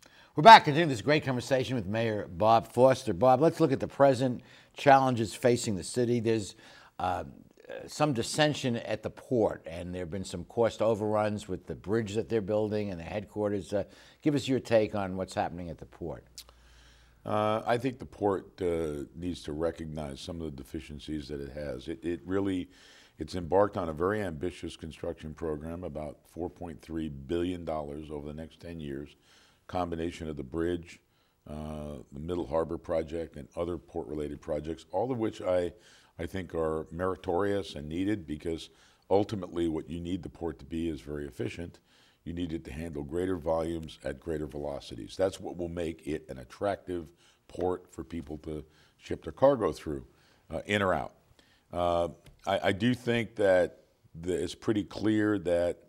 We're 0.41 0.45
back 0.45 0.63
continuing 0.63 0.89
this 0.89 1.03
great 1.03 1.23
conversation 1.23 1.75
with 1.75 1.85
Mayor 1.85 2.27
Bob 2.27 2.73
Foster. 2.73 3.13
Bob, 3.13 3.41
let's 3.41 3.59
look 3.59 3.71
at 3.71 3.79
the 3.79 3.87
present 3.87 4.41
challenges 4.75 5.35
facing 5.35 5.75
the 5.75 5.83
city. 5.83 6.19
There's 6.19 6.55
uh, 6.97 7.25
some 7.85 8.13
dissension 8.13 8.77
at 8.77 9.03
the 9.03 9.11
port, 9.11 9.63
and 9.69 9.93
there 9.93 10.01
have 10.01 10.09
been 10.09 10.23
some 10.23 10.43
cost 10.45 10.81
overruns 10.81 11.47
with 11.47 11.67
the 11.67 11.75
bridge 11.75 12.15
that 12.15 12.27
they're 12.27 12.41
building 12.41 12.89
and 12.89 12.99
the 12.99 13.03
headquarters. 13.03 13.71
Uh, 13.71 13.83
give 14.23 14.33
us 14.33 14.47
your 14.47 14.59
take 14.59 14.95
on 14.95 15.15
what's 15.15 15.35
happening 15.35 15.69
at 15.69 15.77
the 15.77 15.85
port. 15.85 16.25
Uh, 17.23 17.61
I 17.63 17.77
think 17.77 17.99
the 17.99 18.07
port 18.07 18.59
uh, 18.63 19.03
needs 19.15 19.43
to 19.43 19.51
recognize 19.51 20.21
some 20.21 20.41
of 20.41 20.45
the 20.45 20.63
deficiencies 20.63 21.27
that 21.27 21.39
it 21.39 21.51
has. 21.51 21.87
It, 21.87 22.03
it 22.03 22.19
really, 22.25 22.67
it's 23.19 23.35
embarked 23.35 23.77
on 23.77 23.89
a 23.89 23.93
very 23.93 24.23
ambitious 24.23 24.75
construction 24.75 25.35
program, 25.35 25.83
about 25.83 26.17
4.3 26.35 27.11
billion 27.27 27.63
dollars 27.63 28.09
over 28.09 28.25
the 28.25 28.33
next 28.33 28.59
10 28.59 28.79
years 28.79 29.15
combination 29.71 30.27
of 30.27 30.35
the 30.35 30.43
bridge, 30.43 30.99
uh, 31.49 31.95
the 32.11 32.19
Middle 32.19 32.45
Harbor 32.45 32.77
project, 32.77 33.37
and 33.37 33.47
other 33.55 33.77
port-related 33.77 34.41
projects, 34.41 34.85
all 34.91 35.11
of 35.11 35.17
which 35.17 35.41
I, 35.41 35.71
I 36.19 36.25
think 36.25 36.53
are 36.53 36.87
meritorious 36.91 37.75
and 37.75 37.87
needed 37.87 38.27
because 38.27 38.69
ultimately 39.09 39.69
what 39.69 39.89
you 39.89 40.01
need 40.01 40.23
the 40.23 40.29
port 40.29 40.59
to 40.59 40.65
be 40.65 40.89
is 40.89 40.99
very 40.99 41.25
efficient. 41.25 41.79
You 42.25 42.33
need 42.33 42.53
it 42.53 42.65
to 42.65 42.73
handle 42.73 43.03
greater 43.03 43.37
volumes 43.37 43.97
at 44.03 44.19
greater 44.19 44.45
velocities. 44.45 45.15
That's 45.17 45.39
what 45.39 45.57
will 45.57 45.69
make 45.69 46.05
it 46.05 46.25
an 46.29 46.37
attractive 46.37 47.07
port 47.47 47.91
for 47.91 48.03
people 48.03 48.37
to 48.39 48.63
ship 48.97 49.23
their 49.23 49.33
cargo 49.33 49.71
through, 49.71 50.05
uh, 50.53 50.61
in 50.65 50.81
or 50.81 50.93
out. 50.93 51.13
Uh, 51.71 52.09
I, 52.45 52.59
I, 52.65 52.71
do 52.73 52.93
think 52.93 53.35
that 53.35 53.79
the, 54.13 54.33
it's 54.33 54.53
pretty 54.53 54.83
clear 54.83 55.39
that 55.39 55.79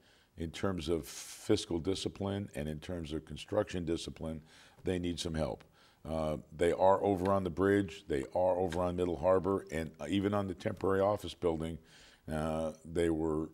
in 0.42 0.50
terms 0.50 0.88
of 0.88 1.06
fiscal 1.06 1.78
discipline 1.78 2.48
and 2.54 2.68
in 2.68 2.78
terms 2.80 3.12
of 3.12 3.24
construction 3.24 3.84
discipline, 3.84 4.40
they 4.84 4.98
need 4.98 5.18
some 5.18 5.34
help. 5.34 5.64
Uh, 6.08 6.36
they 6.56 6.72
are 6.72 7.02
over 7.02 7.30
on 7.30 7.44
the 7.44 7.50
bridge, 7.50 8.04
they 8.08 8.24
are 8.34 8.56
over 8.58 8.82
on 8.82 8.96
Middle 8.96 9.16
Harbor, 9.16 9.64
and 9.70 9.92
even 10.08 10.34
on 10.34 10.48
the 10.48 10.54
temporary 10.54 11.00
office 11.00 11.32
building, 11.32 11.78
uh, 12.30 12.72
they 12.84 13.08
were 13.08 13.50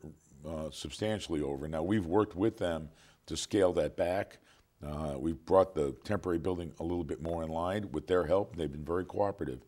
uh, 0.48 0.70
substantially 0.70 1.42
over. 1.42 1.68
Now, 1.68 1.82
we've 1.82 2.06
worked 2.06 2.34
with 2.34 2.56
them 2.56 2.88
to 3.26 3.36
scale 3.36 3.72
that 3.74 3.96
back. 3.96 4.38
Uh, 4.84 5.14
we've 5.18 5.44
brought 5.44 5.74
the 5.74 5.94
temporary 6.04 6.38
building 6.38 6.72
a 6.80 6.82
little 6.82 7.04
bit 7.04 7.20
more 7.20 7.42
in 7.42 7.50
line 7.50 7.90
with 7.92 8.06
their 8.06 8.24
help. 8.24 8.56
They've 8.56 8.70
been 8.70 8.84
very 8.84 9.04
cooperative. 9.04 9.60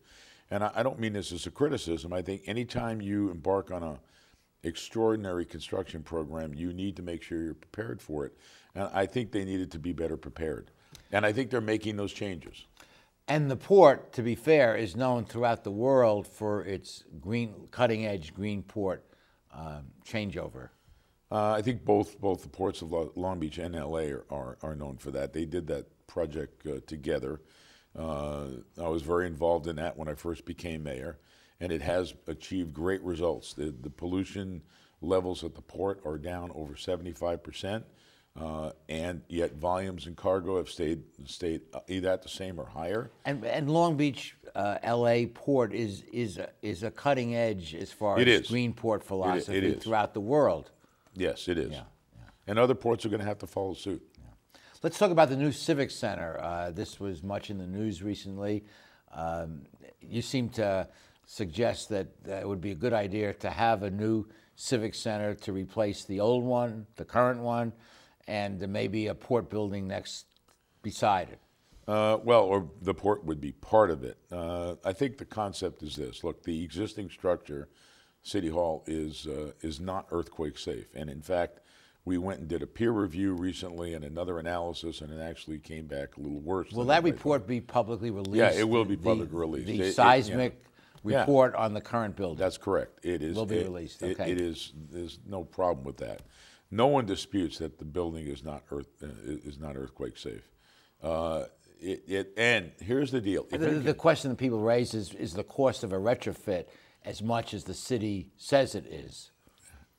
And 0.49 0.63
I, 0.63 0.71
I 0.75 0.83
don't 0.83 0.99
mean 0.99 1.13
this 1.13 1.31
as 1.31 1.45
a 1.45 1.51
criticism. 1.51 2.13
I 2.13 2.21
think 2.23 2.43
anytime 2.47 2.99
you 2.99 3.29
embark 3.29 3.69
on 3.69 3.83
a 3.83 3.99
extraordinary 4.63 5.45
construction 5.45 6.03
program, 6.03 6.53
you 6.53 6.73
need 6.73 6.95
to 6.97 7.01
make 7.01 7.23
sure 7.23 7.41
you're 7.41 7.53
prepared 7.53 8.01
for 8.01 8.25
it. 8.25 8.37
And 8.75 8.89
I 8.93 9.05
think 9.05 9.31
they 9.31 9.45
needed 9.45 9.71
to 9.71 9.79
be 9.79 9.91
better 9.91 10.17
prepared. 10.17 10.71
And 11.11 11.25
I 11.25 11.31
think 11.31 11.49
they're 11.49 11.61
making 11.61 11.97
those 11.97 12.13
changes. 12.13 12.65
And 13.27 13.49
the 13.49 13.55
port, 13.55 14.13
to 14.13 14.21
be 14.21 14.35
fair, 14.35 14.75
is 14.75 14.95
known 14.95 15.25
throughout 15.25 15.63
the 15.63 15.71
world 15.71 16.27
for 16.27 16.63
its 16.63 17.03
green, 17.19 17.67
cutting 17.71 18.05
edge 18.05 18.33
green 18.33 18.61
port 18.63 19.05
um, 19.53 19.85
changeover. 20.05 20.69
Uh, 21.31 21.53
I 21.53 21.61
think 21.61 21.85
both 21.85 22.19
both 22.19 22.43
the 22.43 22.49
ports 22.49 22.81
of 22.81 22.91
Long 22.91 23.39
Beach 23.39 23.57
and 23.57 23.73
LA 23.73 24.09
are, 24.09 24.25
are, 24.29 24.57
are 24.61 24.75
known 24.75 24.97
for 24.97 25.11
that. 25.11 25.31
They 25.31 25.45
did 25.45 25.67
that 25.67 25.85
project 26.07 26.67
uh, 26.67 26.79
together. 26.87 27.41
Uh, 27.97 28.47
I 28.81 28.87
was 28.87 29.01
very 29.01 29.27
involved 29.27 29.67
in 29.67 29.77
that 29.77 29.97
when 29.97 30.09
I 30.09 30.13
first 30.13 30.45
became 30.45 30.83
mayor 30.83 31.19
and 31.61 31.71
it 31.71 31.81
has 31.81 32.13
achieved 32.27 32.73
great 32.73 33.01
results. 33.03 33.53
The, 33.53 33.73
the 33.81 33.89
pollution 33.89 34.63
levels 35.01 35.43
at 35.43 35.55
the 35.55 35.61
port 35.61 36.01
are 36.05 36.17
down 36.17 36.51
over 36.55 36.73
75%, 36.73 37.83
uh, 38.39 38.71
and 38.89 39.21
yet 39.29 39.53
volumes 39.53 40.07
in 40.07 40.15
cargo 40.15 40.57
have 40.57 40.69
stayed 40.69 41.03
stayed 41.25 41.61
either 41.87 42.09
at 42.09 42.23
the 42.23 42.29
same 42.29 42.59
or 42.59 42.65
higher. 42.65 43.11
And, 43.25 43.45
and 43.45 43.69
Long 43.69 43.95
Beach, 43.95 44.35
uh, 44.55 44.79
L.A. 44.81 45.27
port 45.27 45.73
is 45.73 46.03
is 46.11 46.39
a, 46.39 46.49
is 46.61 46.83
a 46.83 46.91
cutting 46.91 47.35
edge 47.35 47.75
as 47.75 47.91
far 47.91 48.19
it 48.19 48.27
as 48.27 48.41
is. 48.41 48.47
green 48.47 48.73
port 48.73 49.03
philosophy 49.03 49.57
it 49.57 49.83
throughout 49.83 50.13
the 50.13 50.21
world. 50.21 50.71
Yes, 51.13 51.47
it 51.47 51.57
is. 51.57 51.71
Yeah, 51.71 51.83
yeah. 52.15 52.21
And 52.47 52.57
other 52.57 52.73
ports 52.73 53.05
are 53.05 53.09
going 53.09 53.19
to 53.19 53.27
have 53.27 53.39
to 53.39 53.47
follow 53.47 53.73
suit. 53.73 54.01
Let's 54.81 54.97
talk 54.97 55.11
about 55.11 55.29
the 55.29 55.35
new 55.35 55.51
Civic 55.51 55.91
Center. 55.91 56.39
Uh, 56.41 56.71
this 56.71 56.99
was 56.99 57.21
much 57.21 57.51
in 57.51 57.59
the 57.59 57.67
news 57.67 58.01
recently. 58.01 58.63
Um, 59.13 59.61
you 60.01 60.23
seem 60.23 60.49
to 60.49 60.87
suggests 61.31 61.85
that, 61.85 62.07
that 62.25 62.41
it 62.41 62.47
would 62.47 62.59
be 62.59 62.71
a 62.71 62.75
good 62.75 62.91
idea 62.91 63.33
to 63.33 63.49
have 63.49 63.83
a 63.83 63.89
new 63.89 64.25
civic 64.57 64.93
center 64.93 65.33
to 65.33 65.53
replace 65.53 66.03
the 66.03 66.19
old 66.19 66.43
one, 66.43 66.85
the 66.97 67.05
current 67.05 67.39
one, 67.39 67.71
and 68.27 68.59
maybe 68.67 69.07
a 69.07 69.15
port 69.15 69.49
building 69.49 69.87
next 69.87 70.25
beside 70.83 71.29
it. 71.29 71.39
Uh, 71.87 72.17
well, 72.21 72.43
or 72.43 72.69
the 72.81 72.93
port 72.93 73.23
would 73.23 73.39
be 73.39 73.53
part 73.53 73.89
of 73.89 74.03
it. 74.03 74.17
Uh, 74.29 74.75
I 74.83 74.91
think 74.91 75.17
the 75.17 75.25
concept 75.25 75.81
is 75.83 75.95
this: 75.95 76.21
look, 76.21 76.43
the 76.43 76.63
existing 76.63 77.09
structure, 77.09 77.69
City 78.23 78.49
Hall, 78.49 78.83
is 78.85 79.25
uh, 79.25 79.51
is 79.61 79.79
not 79.79 80.07
earthquake 80.11 80.57
safe, 80.57 80.93
and 80.93 81.09
in 81.09 81.21
fact, 81.21 81.59
we 82.05 82.17
went 82.17 82.39
and 82.39 82.47
did 82.47 82.61
a 82.61 82.67
peer 82.67 82.91
review 82.91 83.33
recently 83.33 83.93
and 83.93 84.03
another 84.03 84.37
analysis, 84.37 85.01
and 85.01 85.11
it 85.11 85.21
actually 85.21 85.59
came 85.59 85.87
back 85.87 86.17
a 86.17 86.19
little 86.19 86.39
worse. 86.39 86.71
Will 86.71 86.85
that 86.85 87.03
report 87.03 87.47
be 87.47 87.61
publicly 87.61 88.11
released? 88.11 88.35
Yeah, 88.35 88.51
it 88.51 88.67
will 88.67 88.85
be 88.85 88.97
publicly 88.97 89.37
released. 89.37 89.67
The 89.67 89.79
It- 89.79 89.87
it- 89.87 89.93
seismic 89.93 90.53
Yeah. 90.53 90.67
Report 91.03 91.55
on 91.55 91.73
the 91.73 91.81
current 91.81 92.15
building. 92.15 92.37
That's 92.37 92.57
correct. 92.57 92.99
It 93.03 93.21
is 93.21 93.35
Will 93.35 93.45
be 93.45 93.57
it- 93.57 93.65
released, 93.65 94.01
it- 94.01 94.19
okay. 94.19 94.31
it 94.31 94.39
is. 94.39 94.73
There's 94.91 95.19
no 95.27 95.43
problem 95.43 95.85
with 95.85 95.97
that. 95.97 96.21
No 96.69 96.87
one 96.87 97.05
disputes 97.05 97.57
that 97.57 97.77
the 97.79 97.85
building 97.85 98.27
is 98.27 98.43
not 98.43 98.63
earth 98.71 98.87
uh, 99.03 99.07
is 99.25 99.59
not 99.59 99.75
earthquake 99.75 100.17
safe. 100.17 100.47
Uh, 101.03 101.45
it, 101.81 102.03
it 102.07 102.33
and 102.37 102.71
here's 102.79 103.11
the 103.11 103.19
deal. 103.21 103.45
The, 103.49 103.77
it- 103.77 103.83
the 103.83 103.93
question 103.93 104.29
that 104.31 104.37
people 104.37 104.59
raise 104.59 104.93
is, 104.93 105.13
is 105.15 105.33
the 105.33 105.43
cost 105.43 105.83
of 105.83 105.91
a 105.91 105.97
retrofit 105.97 106.65
as 107.03 107.21
much 107.21 107.53
as 107.53 107.63
the 107.65 107.73
city 107.73 108.29
says 108.37 108.75
it 108.75 108.85
is? 108.85 109.31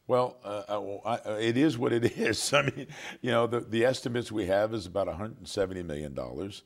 Well, 0.07 0.37
uh, 0.45 0.63
I, 1.05 1.19
I, 1.31 1.39
it 1.39 1.57
is 1.57 1.77
what 1.79 1.93
it 1.93 2.05
is. 2.19 2.53
I 2.53 2.63
mean, 2.63 2.87
you 3.21 3.31
know, 3.31 3.47
the, 3.47 3.61
the 3.61 3.85
estimates 3.85 4.33
we 4.33 4.47
have 4.47 4.73
is 4.75 4.87
about 4.87 5.07
170 5.09 5.83
million 5.83 6.15
dollars. 6.15 6.63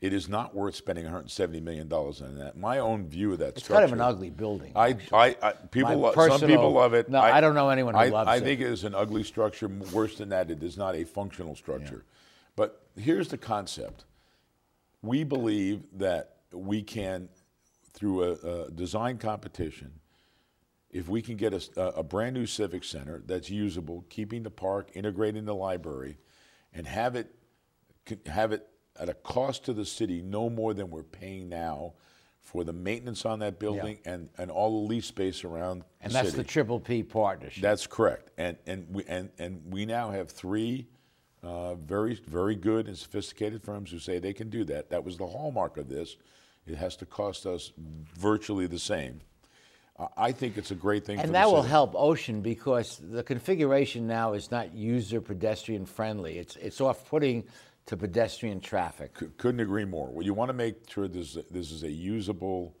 It 0.00 0.14
is 0.14 0.30
not 0.30 0.54
worth 0.54 0.74
spending 0.76 1.04
170 1.04 1.60
million 1.60 1.86
dollars 1.86 2.22
on 2.22 2.36
that. 2.38 2.56
My 2.56 2.78
own 2.78 3.06
view 3.06 3.32
of 3.32 3.38
that 3.40 3.58
structure. 3.58 3.58
It's 3.58 3.64
structure. 3.64 3.80
kind 3.82 3.92
of 3.92 3.92
an 3.92 4.00
ugly 4.00 4.30
building. 4.30 4.72
I. 4.74 4.96
I, 5.12 5.36
I 5.42 5.52
people, 5.52 5.98
lo- 5.98 6.14
some 6.14 6.40
people 6.48 6.72
love 6.72 6.94
it. 6.94 7.10
no, 7.10 7.20
I 7.20 7.40
don't 7.40 7.54
know 7.54 7.68
anyone 7.68 7.94
who 7.94 8.00
I, 8.00 8.08
loves 8.08 8.28
I 8.28 8.36
it. 8.36 8.42
think 8.42 8.60
it 8.60 8.68
is 8.68 8.84
an 8.84 8.94
ugly 8.94 9.22
structure. 9.24 9.68
Worse 9.68 10.16
than 10.16 10.30
that, 10.30 10.50
it 10.50 10.62
is 10.62 10.78
not 10.78 10.94
a 10.94 11.04
functional 11.04 11.54
structure. 11.54 12.04
But 12.56 12.80
here's 12.96 13.28
the 13.28 13.36
concept: 13.36 14.04
we 15.02 15.22
believe 15.22 15.82
that 15.98 16.36
we 16.52 16.82
can, 16.82 17.28
through 17.92 18.22
a, 18.24 18.32
a 18.32 18.70
design 18.70 19.18
competition, 19.18 19.92
if 20.90 21.08
we 21.08 21.20
can 21.20 21.36
get 21.36 21.52
a, 21.76 21.82
a 21.96 22.02
brand 22.02 22.34
new 22.34 22.46
civic 22.46 22.84
center 22.84 23.22
that's 23.26 23.50
usable, 23.50 24.06
keeping 24.08 24.44
the 24.44 24.50
park, 24.50 24.90
integrating 24.94 25.44
the 25.44 25.54
library, 25.54 26.16
and 26.72 26.86
have 26.86 27.16
it 27.16 27.34
have 28.26 28.52
it 28.52 28.66
at 29.00 29.08
a 29.08 29.14
cost 29.14 29.64
to 29.64 29.72
the 29.72 29.84
city 29.86 30.20
no 30.20 30.50
more 30.50 30.74
than 30.74 30.90
we're 30.90 31.02
paying 31.02 31.48
now 31.48 31.94
for 32.42 32.64
the 32.64 32.72
maintenance 32.72 33.24
on 33.24 33.38
that 33.38 33.58
building 33.58 33.98
and, 34.04 34.28
and 34.36 34.50
all 34.50 34.82
the 34.82 34.88
lease 34.88 35.06
space 35.06 35.42
around 35.44 35.84
and 36.00 36.10
the 36.10 36.14
that's 36.14 36.30
city. 36.30 36.42
the 36.42 36.48
Triple 36.48 36.80
P 36.80 37.02
partnership. 37.02 37.62
That's 37.62 37.86
correct. 37.86 38.30
And 38.36 38.56
and 38.66 38.86
we 38.90 39.04
and, 39.08 39.30
and 39.38 39.62
we 39.72 39.86
now 39.86 40.10
have 40.10 40.30
three 40.30 40.86
uh, 41.42 41.74
very 41.76 42.20
very 42.26 42.56
good 42.56 42.86
and 42.88 42.96
sophisticated 42.96 43.62
firms 43.62 43.90
who 43.90 43.98
say 43.98 44.18
they 44.18 44.32
can 44.34 44.50
do 44.50 44.64
that. 44.64 44.90
That 44.90 45.04
was 45.04 45.16
the 45.16 45.26
hallmark 45.26 45.76
of 45.78 45.88
this. 45.88 46.16
It 46.66 46.76
has 46.76 46.96
to 46.96 47.06
cost 47.06 47.46
us 47.46 47.72
virtually 48.16 48.66
the 48.66 48.78
same. 48.78 49.20
Uh, 49.98 50.08
I 50.16 50.32
think 50.32 50.56
it's 50.56 50.70
a 50.70 50.74
great 50.74 51.04
thing. 51.04 51.16
for 51.16 51.22
and 51.22 51.30
the 51.30 51.34
that 51.34 51.50
will 51.50 51.62
city. 51.62 51.70
help 51.70 51.92
Ocean 51.94 52.40
because 52.42 53.00
the 53.02 53.22
configuration 53.22 54.06
now 54.06 54.32
is 54.32 54.50
not 54.50 54.74
user 54.74 55.20
pedestrian 55.20 55.86
friendly. 55.86 56.38
It's 56.38 56.56
it's 56.56 56.80
off 56.80 57.08
putting 57.08 57.44
to 57.90 57.96
pedestrian 57.96 58.60
traffic. 58.60 59.18
C- 59.18 59.26
couldn't 59.36 59.58
agree 59.58 59.84
more. 59.84 60.08
Well, 60.12 60.24
you 60.24 60.32
want 60.32 60.48
to 60.48 60.52
make 60.52 60.88
sure 60.88 61.08
this 61.08 61.36
this 61.50 61.72
is 61.72 61.82
a 61.82 61.90
usable, 61.90 62.76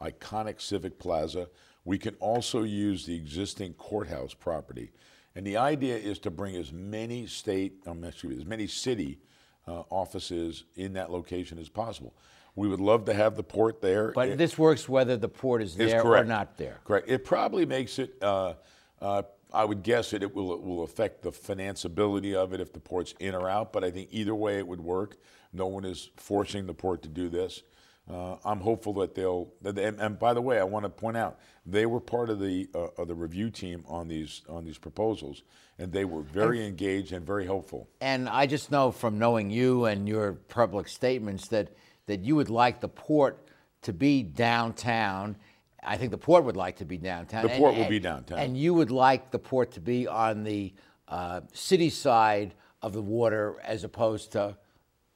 iconic 0.00 0.60
civic 0.60 1.00
plaza. 1.00 1.48
We 1.84 1.98
can 1.98 2.14
also 2.20 2.62
use 2.62 3.04
the 3.04 3.14
existing 3.16 3.74
courthouse 3.74 4.34
property, 4.34 4.92
and 5.34 5.44
the 5.44 5.56
idea 5.56 5.96
is 5.96 6.20
to 6.20 6.30
bring 6.30 6.54
as 6.54 6.72
many 6.72 7.26
state, 7.26 7.82
um, 7.88 8.04
excuse 8.04 8.36
me, 8.36 8.40
as 8.40 8.46
many 8.46 8.68
city 8.68 9.18
uh, 9.66 9.82
offices 9.90 10.62
in 10.76 10.92
that 10.92 11.10
location 11.10 11.58
as 11.58 11.68
possible. 11.68 12.14
We 12.54 12.68
would 12.68 12.80
love 12.80 13.04
to 13.06 13.14
have 13.14 13.34
the 13.34 13.42
port 13.42 13.80
there. 13.80 14.12
But 14.12 14.28
It- 14.28 14.38
this 14.38 14.56
works 14.56 14.88
whether 14.88 15.16
the 15.16 15.28
port 15.28 15.60
is 15.60 15.72
is 15.72 15.90
there 15.90 16.06
or 16.06 16.22
not 16.24 16.56
there. 16.56 16.78
Correct. 16.84 17.10
It 17.10 17.24
probably 17.24 17.66
makes 17.66 17.98
it. 17.98 18.14
Uh, 18.22 18.54
uh, 19.00 19.22
I 19.52 19.64
would 19.64 19.82
guess 19.82 20.12
it, 20.12 20.22
it 20.22 20.34
will 20.34 20.52
it 20.52 20.62
will 20.62 20.82
affect 20.82 21.22
the 21.22 21.30
financeability 21.30 22.34
of 22.34 22.52
it 22.52 22.60
if 22.60 22.72
the 22.72 22.80
port's 22.80 23.14
in 23.20 23.34
or 23.34 23.48
out. 23.48 23.72
But 23.72 23.84
I 23.84 23.90
think 23.90 24.08
either 24.10 24.34
way 24.34 24.58
it 24.58 24.66
would 24.66 24.80
work. 24.80 25.16
No 25.52 25.66
one 25.66 25.84
is 25.84 26.10
forcing 26.16 26.66
the 26.66 26.74
port 26.74 27.02
to 27.02 27.08
do 27.08 27.28
this. 27.28 27.62
Uh, 28.10 28.36
I'm 28.44 28.60
hopeful 28.60 28.94
that 28.94 29.14
they'll. 29.14 29.52
That 29.62 29.76
they, 29.76 29.84
and, 29.84 30.00
and 30.00 30.18
by 30.18 30.34
the 30.34 30.40
way, 30.40 30.58
I 30.58 30.64
want 30.64 30.84
to 30.84 30.88
point 30.88 31.16
out 31.16 31.38
they 31.64 31.86
were 31.86 32.00
part 32.00 32.30
of 32.30 32.40
the 32.40 32.68
uh, 32.74 32.88
of 32.98 33.08
the 33.08 33.14
review 33.14 33.50
team 33.50 33.84
on 33.86 34.08
these 34.08 34.42
on 34.48 34.64
these 34.64 34.78
proposals, 34.78 35.42
and 35.78 35.92
they 35.92 36.04
were 36.04 36.22
very 36.22 36.66
engaged 36.66 37.12
and 37.12 37.24
very 37.24 37.44
helpful. 37.44 37.88
And 38.00 38.28
I 38.28 38.46
just 38.46 38.70
know 38.70 38.90
from 38.90 39.18
knowing 39.18 39.50
you 39.50 39.84
and 39.84 40.08
your 40.08 40.32
public 40.32 40.88
statements 40.88 41.48
that, 41.48 41.76
that 42.06 42.20
you 42.20 42.36
would 42.36 42.50
like 42.50 42.80
the 42.80 42.88
port 42.88 43.46
to 43.82 43.92
be 43.92 44.22
downtown. 44.22 45.36
I 45.82 45.96
think 45.96 46.10
the 46.10 46.18
port 46.18 46.44
would 46.44 46.56
like 46.56 46.76
to 46.76 46.84
be 46.84 46.96
downtown. 46.96 47.44
The 47.44 47.52
And- 47.52 47.60
port 47.60 47.74
will 47.74 47.82
and- 47.82 47.90
be 47.90 47.98
downtown. 47.98 48.38
And 48.38 48.56
you 48.56 48.72
would 48.74 48.90
like 48.90 49.30
the 49.30 49.38
port 49.38 49.72
to 49.72 49.80
be 49.80 50.06
on 50.06 50.44
the 50.44 50.74
uh, 51.08 51.40
city 51.52 51.90
side 51.90 52.54
of 52.80 52.92
the 52.92 53.02
water 53.02 53.56
as 53.64 53.84
opposed 53.84 54.32
to 54.32 54.56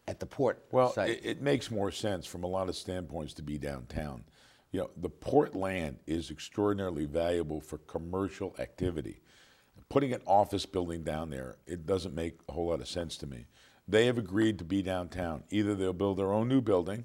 at 0.09 0.21
the 0.21 0.27
port 0.27 0.65
Well, 0.71 0.93
it, 0.99 1.21
it 1.25 1.43
makes 1.43 1.71
more 1.71 1.91
sense 1.91 2.27
from 2.27 2.45
a 2.45 2.47
lot 2.47 2.69
of 2.69 2.77
standpoints 2.77 3.35
to 3.35 3.43
be 3.43 3.59
downtown. 3.59 4.25
You 4.71 4.81
know, 4.81 4.91
the 4.97 5.09
port 5.09 5.57
land 5.57 5.99
is 6.07 6.31
extraordinarily 6.31 7.07
valuable 7.07 7.61
for 7.61 7.79
commercial 7.79 8.55
activity. 8.59 9.21
Putting 9.89 10.13
an 10.13 10.21
office 10.27 10.67
building 10.67 11.03
down 11.03 11.31
there, 11.31 11.57
it 11.67 11.87
doesn't 11.87 12.15
make 12.15 12.39
a 12.49 12.53
whole 12.53 12.69
lot 12.69 12.81
of 12.81 12.89
sense 12.89 13.17
to 13.19 13.27
me. 13.27 13.47
They 13.89 14.07
have 14.07 14.19
agreed 14.19 14.59
to 14.59 14.65
be 14.65 14.83
downtown. 14.83 15.45
Either 15.51 15.75
they'll 15.75 15.93
build 15.93 16.19
their 16.19 16.33
own 16.33 16.49
new 16.49 16.61
building, 16.61 17.05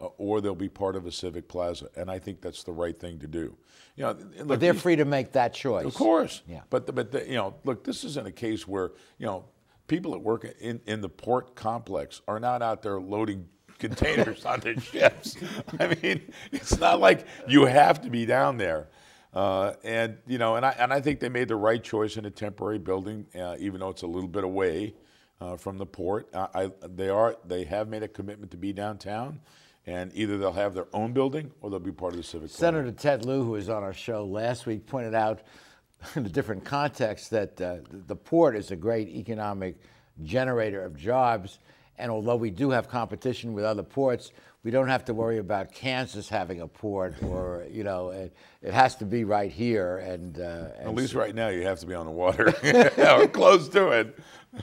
uh, 0.00 0.06
or 0.18 0.40
they'll 0.40 0.54
be 0.54 0.68
part 0.68 0.96
of 0.96 1.06
a 1.06 1.12
civic 1.12 1.48
plaza, 1.48 1.88
and 1.96 2.10
I 2.10 2.18
think 2.18 2.40
that's 2.40 2.62
the 2.64 2.72
right 2.72 2.98
thing 2.98 3.18
to 3.20 3.26
do. 3.26 3.56
You 3.96 4.04
know, 4.04 4.10
and 4.38 4.48
but 4.48 4.60
they're 4.60 4.74
free 4.74 4.96
to 4.96 5.04
make 5.04 5.32
that 5.32 5.54
choice. 5.54 5.86
of 5.86 5.94
course. 5.94 6.42
Yeah. 6.46 6.60
But 6.70 6.94
but 6.94 7.12
the, 7.12 7.26
you 7.26 7.34
know, 7.34 7.54
look, 7.64 7.84
this 7.84 8.04
isn't 8.04 8.26
a 8.26 8.32
case 8.32 8.68
where 8.68 8.92
you 9.18 9.26
know 9.26 9.46
people 9.88 10.12
that 10.12 10.18
work 10.18 10.44
in 10.60 10.80
in 10.86 11.00
the 11.00 11.08
port 11.08 11.54
complex 11.54 12.20
are 12.28 12.38
not 12.38 12.62
out 12.62 12.82
there 12.82 13.00
loading 13.00 13.48
containers 13.78 14.44
on 14.44 14.60
their 14.60 14.78
ships. 14.80 15.36
I 15.78 15.96
mean, 16.02 16.20
it's 16.52 16.78
not 16.78 17.00
like 17.00 17.26
you 17.48 17.64
have 17.64 18.02
to 18.02 18.10
be 18.10 18.26
down 18.26 18.58
there. 18.58 18.88
Uh, 19.32 19.74
and 19.84 20.16
you 20.26 20.38
know, 20.38 20.56
and 20.56 20.64
I 20.64 20.74
and 20.78 20.92
I 20.92 21.00
think 21.00 21.20
they 21.20 21.28
made 21.28 21.48
the 21.48 21.56
right 21.56 21.82
choice 21.82 22.16
in 22.16 22.24
a 22.24 22.30
temporary 22.30 22.78
building, 22.78 23.26
uh, 23.38 23.56
even 23.58 23.80
though 23.80 23.90
it's 23.90 24.02
a 24.02 24.06
little 24.06 24.28
bit 24.28 24.44
away 24.44 24.94
uh, 25.40 25.56
from 25.56 25.78
the 25.78 25.86
port. 25.86 26.28
I, 26.34 26.48
I, 26.54 26.70
they 26.86 27.08
are 27.08 27.36
they 27.44 27.64
have 27.64 27.88
made 27.88 28.02
a 28.02 28.08
commitment 28.08 28.50
to 28.52 28.56
be 28.56 28.72
downtown, 28.72 29.40
and 29.86 30.10
either 30.14 30.36
they'll 30.36 30.52
have 30.52 30.74
their 30.74 30.88
own 30.92 31.12
building 31.12 31.50
or 31.60 31.70
they'll 31.70 31.78
be 31.78 31.92
part 31.92 32.12
of 32.12 32.18
the 32.18 32.24
civic. 32.24 32.50
Senator 32.50 32.90
Ted 32.90 33.24
Lieu, 33.24 33.44
who 33.44 33.52
was 33.52 33.68
on 33.68 33.82
our 33.82 33.92
show 33.92 34.24
last 34.24 34.66
week, 34.66 34.86
pointed 34.86 35.14
out 35.14 35.42
in 36.16 36.26
a 36.26 36.28
different 36.28 36.64
context 36.64 37.30
that 37.30 37.60
uh, 37.60 37.76
the 37.90 38.16
port 38.16 38.56
is 38.56 38.70
a 38.70 38.76
great 38.76 39.08
economic 39.08 39.76
generator 40.22 40.84
of 40.84 40.96
jobs. 40.96 41.58
And 41.98 42.10
although 42.10 42.36
we 42.36 42.50
do 42.50 42.70
have 42.70 42.88
competition 42.88 43.54
with 43.54 43.64
other 43.64 43.82
ports, 43.82 44.32
we 44.64 44.70
don't 44.70 44.88
have 44.88 45.04
to 45.06 45.14
worry 45.14 45.38
about 45.38 45.72
Kansas 45.72 46.28
having 46.28 46.60
a 46.60 46.66
port, 46.66 47.14
or 47.22 47.64
you 47.70 47.84
know, 47.84 48.10
it, 48.10 48.34
it 48.60 48.74
has 48.74 48.96
to 48.96 49.04
be 49.04 49.24
right 49.24 49.50
here. 49.50 49.98
And, 49.98 50.40
uh, 50.40 50.68
and 50.76 50.88
At 50.88 50.94
least 50.94 51.14
right 51.14 51.34
now, 51.34 51.48
you 51.48 51.62
have 51.62 51.78
to 51.80 51.86
be 51.86 51.94
on 51.94 52.04
the 52.04 52.12
water 52.12 52.48
or 52.98 53.28
close 53.28 53.68
to 53.70 53.90
it. 53.90 54.18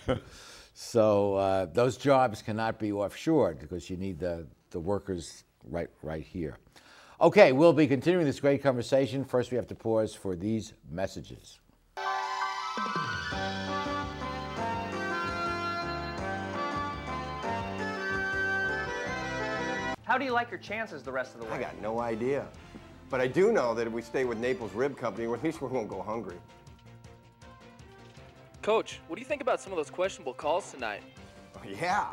So 0.75 1.35
uh, 1.35 1.65
those 1.67 1.97
jobs 1.97 2.41
cannot 2.41 2.79
be 2.79 2.91
offshore 2.91 3.53
because 3.53 3.89
you 3.89 3.97
need 3.97 4.19
the, 4.19 4.47
the 4.73 4.79
workers 4.79 5.45
right, 5.69 5.89
right 6.01 6.23
here. 6.23 6.57
Okay, 7.21 7.53
we'll 7.53 7.71
be 7.71 7.87
continuing 7.87 8.25
this 8.25 8.41
great 8.41 8.61
conversation. 8.61 9.23
First, 9.23 9.51
we 9.51 9.55
have 9.55 9.67
to 9.67 9.75
pause 9.75 10.13
for 10.13 10.35
these 10.35 10.73
messages. 10.91 11.59
How 20.03 20.17
do 20.17 20.25
you 20.25 20.31
like 20.31 20.51
your 20.51 20.59
chances 20.59 21.01
the 21.01 21.11
rest 21.11 21.33
of 21.33 21.39
the 21.39 21.45
way? 21.45 21.53
I 21.53 21.59
got 21.59 21.81
no 21.81 21.99
idea. 22.01 22.45
But 23.09 23.21
I 23.21 23.27
do 23.27 23.53
know 23.53 23.73
that 23.73 23.87
if 23.87 23.93
we 23.93 24.01
stay 24.01 24.25
with 24.25 24.37
Naples 24.37 24.73
Rib 24.73 24.97
Company, 24.97 25.31
at 25.31 25.43
least 25.43 25.61
we 25.61 25.69
won't 25.69 25.87
go 25.87 26.01
hungry. 26.01 26.37
Coach, 28.61 28.99
what 29.07 29.15
do 29.15 29.21
you 29.21 29.27
think 29.27 29.41
about 29.41 29.61
some 29.61 29.71
of 29.71 29.77
those 29.77 29.89
questionable 29.89 30.33
calls 30.33 30.71
tonight? 30.71 31.03
Oh, 31.55 31.61
yeah. 31.79 32.07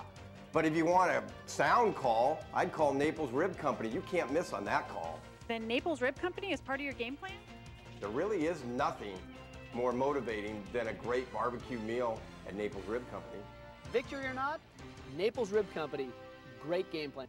But 0.53 0.65
if 0.65 0.77
you 0.77 0.85
want 0.85 1.13
a 1.13 1.23
sound 1.47 1.95
call, 1.95 2.45
I'd 2.53 2.73
call 2.73 2.93
Naples 2.93 3.31
Rib 3.31 3.57
Company. 3.57 3.89
You 3.89 4.03
can't 4.11 4.33
miss 4.33 4.53
on 4.53 4.65
that 4.65 4.89
call. 4.89 5.21
Then 5.47 5.67
Naples 5.69 6.01
Rib 6.01 6.17
Company 6.17 6.53
is 6.53 6.61
part 6.61 6.81
of 6.81 6.85
your 6.85 6.95
game 6.95 7.17
plan? 7.17 7.33
There 8.01 8.09
really 8.09 8.47
is 8.47 8.65
nothing 8.65 9.17
more 9.75 9.93
motivating 9.93 10.65
than 10.73 10.89
a 10.89 10.93
great 10.93 11.33
barbecue 11.33 11.79
meal 11.81 12.21
at 12.49 12.57
Naples 12.57 12.85
Rib 12.89 13.09
Company. 13.13 13.41
Victory 13.93 14.25
or 14.25 14.35
not, 14.35 14.61
Naples 15.17 15.51
Rib 15.51 15.73
Company, 15.73 16.09
great 16.61 16.91
game 16.91 17.13
plan. 17.13 17.29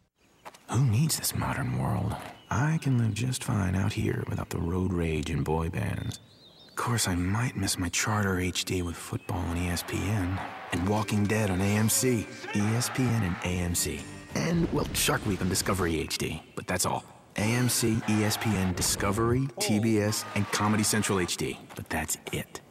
Who 0.71 0.85
needs 0.85 1.17
this 1.17 1.35
modern 1.35 1.77
world? 1.77 2.15
I 2.49 2.79
can 2.81 2.97
live 2.97 3.13
just 3.13 3.43
fine 3.43 3.75
out 3.75 3.91
here 3.91 4.23
without 4.29 4.51
the 4.51 4.57
road 4.57 4.93
rage 4.93 5.29
and 5.29 5.43
boy 5.43 5.67
bands. 5.67 6.21
Of 6.69 6.77
course, 6.77 7.09
I 7.09 7.15
might 7.15 7.57
miss 7.57 7.77
my 7.77 7.89
Charter 7.89 8.35
HD 8.35 8.81
with 8.81 8.95
football 8.95 9.39
on 9.39 9.57
ESPN 9.57 10.39
and 10.71 10.87
Walking 10.87 11.25
Dead 11.25 11.49
on 11.49 11.59
AMC. 11.59 12.25
ESPN 12.53 13.21
and 13.21 13.35
AMC. 13.37 14.01
And, 14.35 14.71
well, 14.71 14.87
Shark 14.93 15.25
Week 15.25 15.41
on 15.41 15.49
Discovery 15.49 16.07
HD. 16.07 16.41
But 16.55 16.67
that's 16.67 16.85
all. 16.85 17.03
AMC, 17.35 18.01
ESPN, 18.03 18.73
Discovery, 18.73 19.49
TBS, 19.59 20.23
and 20.35 20.47
Comedy 20.53 20.83
Central 20.83 21.17
HD. 21.17 21.57
But 21.75 21.89
that's 21.89 22.17
it. 22.31 22.61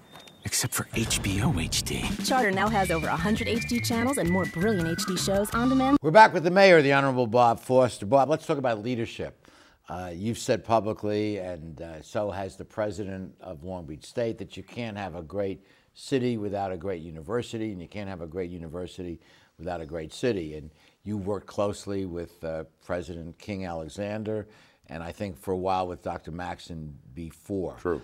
Except 0.44 0.72
for 0.72 0.84
HBO 0.84 1.52
HD. 1.54 2.26
Charter 2.26 2.50
now 2.50 2.68
has 2.68 2.90
over 2.90 3.06
100 3.06 3.46
HD 3.46 3.84
channels 3.84 4.18
and 4.18 4.30
more 4.30 4.46
brilliant 4.46 4.98
HD 4.98 5.18
shows 5.18 5.50
on 5.54 5.68
demand. 5.68 5.98
We're 6.02 6.10
back 6.10 6.32
with 6.32 6.44
the 6.44 6.50
mayor, 6.50 6.80
the 6.80 6.92
Honorable 6.92 7.26
Bob 7.26 7.60
Foster. 7.60 8.06
Bob, 8.06 8.30
let's 8.30 8.46
talk 8.46 8.58
about 8.58 8.82
leadership. 8.82 9.46
Uh, 9.88 10.10
you've 10.14 10.38
said 10.38 10.64
publicly, 10.64 11.38
and 11.38 11.82
uh, 11.82 12.00
so 12.00 12.30
has 12.30 12.56
the 12.56 12.64
president 12.64 13.34
of 13.40 13.64
Long 13.64 13.84
Beach 13.84 14.04
State, 14.04 14.38
that 14.38 14.56
you 14.56 14.62
can't 14.62 14.96
have 14.96 15.14
a 15.14 15.22
great 15.22 15.66
city 15.94 16.38
without 16.38 16.72
a 16.72 16.76
great 16.76 17.02
university, 17.02 17.72
and 17.72 17.82
you 17.82 17.88
can't 17.88 18.08
have 18.08 18.22
a 18.22 18.26
great 18.26 18.50
university 18.50 19.20
without 19.58 19.80
a 19.80 19.86
great 19.86 20.12
city. 20.12 20.54
And 20.54 20.70
you 21.02 21.18
worked 21.18 21.48
closely 21.48 22.06
with 22.06 22.42
uh, 22.44 22.64
President 22.84 23.36
King 23.38 23.66
Alexander, 23.66 24.48
and 24.86 25.02
I 25.02 25.12
think 25.12 25.36
for 25.36 25.52
a 25.52 25.58
while 25.58 25.86
with 25.86 26.02
Dr. 26.02 26.30
Maxson 26.30 26.96
before. 27.14 27.76
True. 27.80 28.00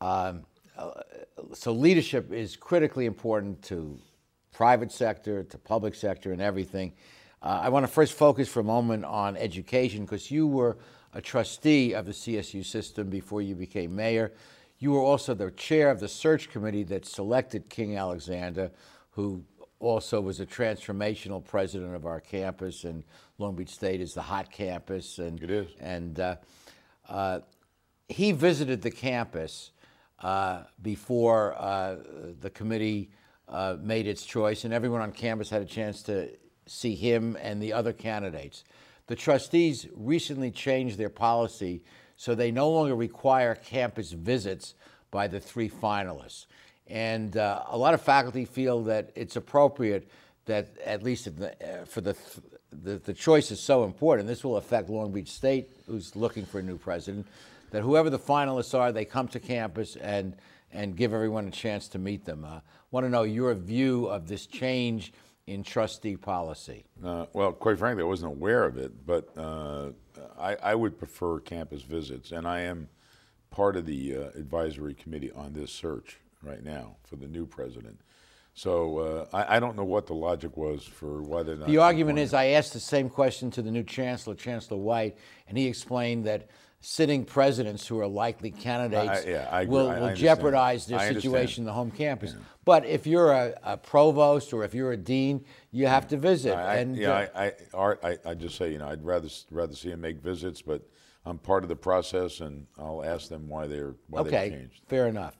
Um, 0.00 0.44
so 1.54 1.72
leadership 1.72 2.32
is 2.32 2.56
critically 2.56 3.06
important 3.06 3.62
to 3.62 3.98
private 4.52 4.92
sector, 4.92 5.42
to 5.42 5.58
public 5.58 5.94
sector, 5.94 6.32
and 6.32 6.40
everything. 6.40 6.92
Uh, 7.42 7.60
I 7.62 7.68
want 7.70 7.84
to 7.84 7.92
first 7.92 8.12
focus 8.12 8.48
for 8.48 8.60
a 8.60 8.64
moment 8.64 9.04
on 9.04 9.36
education 9.36 10.04
because 10.04 10.30
you 10.30 10.46
were 10.46 10.76
a 11.14 11.20
trustee 11.20 11.92
of 11.92 12.06
the 12.06 12.12
CSU 12.12 12.64
system 12.64 13.10
before 13.10 13.42
you 13.42 13.54
became 13.54 13.94
mayor. 13.94 14.32
You 14.78 14.92
were 14.92 15.00
also 15.00 15.34
the 15.34 15.50
chair 15.50 15.90
of 15.90 16.00
the 16.00 16.08
search 16.08 16.50
committee 16.50 16.84
that 16.84 17.04
selected 17.04 17.68
King 17.68 17.96
Alexander, 17.96 18.70
who 19.10 19.44
also 19.80 20.20
was 20.20 20.40
a 20.40 20.46
transformational 20.46 21.44
president 21.44 21.94
of 21.94 22.06
our 22.06 22.20
campus, 22.20 22.84
and 22.84 23.02
Long 23.38 23.56
Beach 23.56 23.70
State 23.70 24.00
is 24.00 24.14
the 24.14 24.22
hot 24.22 24.50
campus. 24.50 25.18
And 25.18 25.42
it 25.42 25.50
is. 25.50 25.68
And 25.80 26.20
uh, 26.20 26.36
uh, 27.08 27.40
he 28.08 28.32
visited 28.32 28.82
the 28.82 28.90
campus 28.90 29.71
before 30.82 31.54
uh, 31.58 31.96
the 32.40 32.50
committee 32.50 33.10
uh, 33.48 33.76
made 33.80 34.06
its 34.06 34.24
choice, 34.24 34.64
and 34.64 34.72
everyone 34.72 35.00
on 35.00 35.12
campus 35.12 35.50
had 35.50 35.62
a 35.62 35.66
chance 35.66 36.02
to 36.02 36.30
see 36.66 36.94
him 36.94 37.36
and 37.40 37.62
the 37.62 37.72
other 37.72 37.92
candidates. 37.92 38.64
The 39.08 39.16
trustees 39.16 39.88
recently 39.94 40.50
changed 40.50 40.96
their 40.96 41.10
policy 41.10 41.82
so 42.16 42.34
they 42.34 42.52
no 42.52 42.70
longer 42.70 42.94
require 42.94 43.54
campus 43.56 44.12
visits 44.12 44.74
by 45.10 45.26
the 45.26 45.40
three 45.40 45.68
finalists. 45.68 46.46
And 46.86 47.36
uh, 47.36 47.64
a 47.68 47.76
lot 47.76 47.94
of 47.94 48.00
faculty 48.00 48.44
feel 48.44 48.84
that 48.84 49.10
it's 49.16 49.36
appropriate 49.36 50.08
that, 50.46 50.68
at 50.84 51.02
least 51.02 51.36
the, 51.36 51.50
uh, 51.50 51.84
for 51.84 52.00
the, 52.00 52.16
the, 52.70 52.98
the 52.98 53.12
choice 53.12 53.50
is 53.50 53.60
so 53.60 53.84
important, 53.84 54.28
this 54.28 54.44
will 54.44 54.56
affect 54.56 54.88
Long 54.88 55.12
Beach 55.12 55.30
State, 55.30 55.68
who's 55.86 56.14
looking 56.14 56.44
for 56.44 56.60
a 56.60 56.62
new 56.62 56.78
president, 56.78 57.26
that 57.72 57.82
whoever 57.82 58.10
the 58.10 58.18
finalists 58.18 58.78
are, 58.78 58.92
they 58.92 59.04
come 59.04 59.26
to 59.28 59.40
campus 59.40 59.96
and, 59.96 60.36
and 60.72 60.96
give 60.96 61.12
everyone 61.12 61.48
a 61.48 61.50
chance 61.50 61.88
to 61.88 61.98
meet 61.98 62.24
them. 62.24 62.44
I 62.44 62.56
uh, 62.56 62.60
want 62.90 63.04
to 63.04 63.10
know 63.10 63.22
your 63.24 63.52
view 63.54 64.06
of 64.06 64.28
this 64.28 64.46
change 64.46 65.12
in 65.46 65.64
trustee 65.64 66.16
policy. 66.16 66.84
Uh, 67.04 67.26
well, 67.32 67.50
quite 67.52 67.78
frankly, 67.78 68.02
I 68.02 68.06
wasn't 68.06 68.32
aware 68.32 68.64
of 68.64 68.76
it, 68.76 69.04
but 69.04 69.28
uh, 69.36 69.88
I, 70.38 70.54
I, 70.56 70.74
would 70.74 70.98
prefer 70.98 71.40
campus 71.40 71.82
visits, 71.82 72.30
and 72.30 72.46
I 72.46 72.60
am 72.60 72.88
part 73.50 73.76
of 73.76 73.86
the 73.86 74.16
uh, 74.16 74.20
advisory 74.38 74.94
committee 74.94 75.32
on 75.32 75.52
this 75.52 75.72
search 75.72 76.18
right 76.42 76.62
now 76.62 76.96
for 77.02 77.16
the 77.16 77.26
new 77.26 77.44
president. 77.44 78.00
So 78.54 78.98
uh, 78.98 79.26
I, 79.32 79.56
I, 79.56 79.60
don't 79.60 79.76
know 79.76 79.84
what 79.84 80.06
the 80.06 80.14
logic 80.14 80.56
was 80.56 80.84
for 80.84 81.22
whether 81.22 81.54
or 81.54 81.56
not. 81.56 81.68
The 81.68 81.78
argument 81.78 82.18
is 82.18 82.34
I 82.34 82.48
asked 82.48 82.74
the 82.74 82.80
same 82.80 83.08
question 83.08 83.50
to 83.52 83.62
the 83.62 83.70
new 83.70 83.82
chancellor, 83.82 84.34
Chancellor 84.34 84.76
White, 84.76 85.16
and 85.48 85.56
he 85.56 85.66
explained 85.66 86.26
that 86.26 86.48
sitting 86.84 87.24
presidents 87.24 87.86
who 87.86 88.00
are 88.00 88.08
likely 88.08 88.50
candidates 88.50 89.24
I, 89.24 89.30
yeah, 89.30 89.48
I 89.50 89.64
will, 89.64 89.88
will 89.88 90.14
jeopardize 90.14 90.84
their 90.86 90.98
situation 91.12 91.62
in 91.62 91.66
the 91.66 91.72
home 91.72 91.92
campus. 91.92 92.32
Yeah. 92.32 92.44
But 92.64 92.84
if 92.86 93.06
you're 93.06 93.30
a, 93.30 93.54
a, 93.62 93.76
provost 93.76 94.52
or 94.52 94.64
if 94.64 94.74
you're 94.74 94.90
a 94.90 94.96
dean, 94.96 95.44
you 95.70 95.86
have 95.86 96.08
to 96.08 96.16
visit. 96.16 96.54
and 96.54 96.96
yeah, 96.96 97.12
uh, 97.12 97.28
I, 97.36 97.52
Art, 97.72 98.00
I, 98.02 98.18
I 98.24 98.34
just 98.34 98.56
say, 98.56 98.72
you 98.72 98.78
know, 98.78 98.88
I'd 98.88 99.04
rather 99.04 99.28
rather 99.52 99.76
see 99.76 99.90
him 99.90 100.00
make 100.00 100.18
visits, 100.18 100.60
but 100.60 100.82
I'm 101.24 101.38
part 101.38 101.62
of 101.62 101.68
the 101.68 101.76
process, 101.76 102.40
and 102.40 102.66
I'll 102.76 103.04
ask 103.04 103.28
them 103.28 103.48
why 103.48 103.68
they're 103.68 103.94
why 104.08 104.20
okay, 104.22 104.30
they 104.30 104.56
changed. 104.56 104.82
fair 104.88 105.06
enough. 105.06 105.38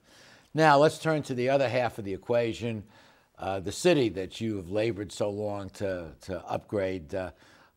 Now 0.55 0.79
let's 0.79 0.99
turn 0.99 1.23
to 1.25 1.35
the 1.35 1.49
other 1.51 1.69
half 1.69 1.99
of 1.99 2.05
the 2.05 2.15
equation, 2.15 2.85
uh, 3.37 3.59
the 3.59 3.73
city 3.73 4.11
that 4.11 4.41
you 4.41 4.57
have 4.59 4.69
labored 4.71 5.11
so 5.11 5.29
long 5.29 5.71
to 5.71 6.13
to 6.23 6.45
upgrade. 6.47 7.13
Uh, 7.13 7.33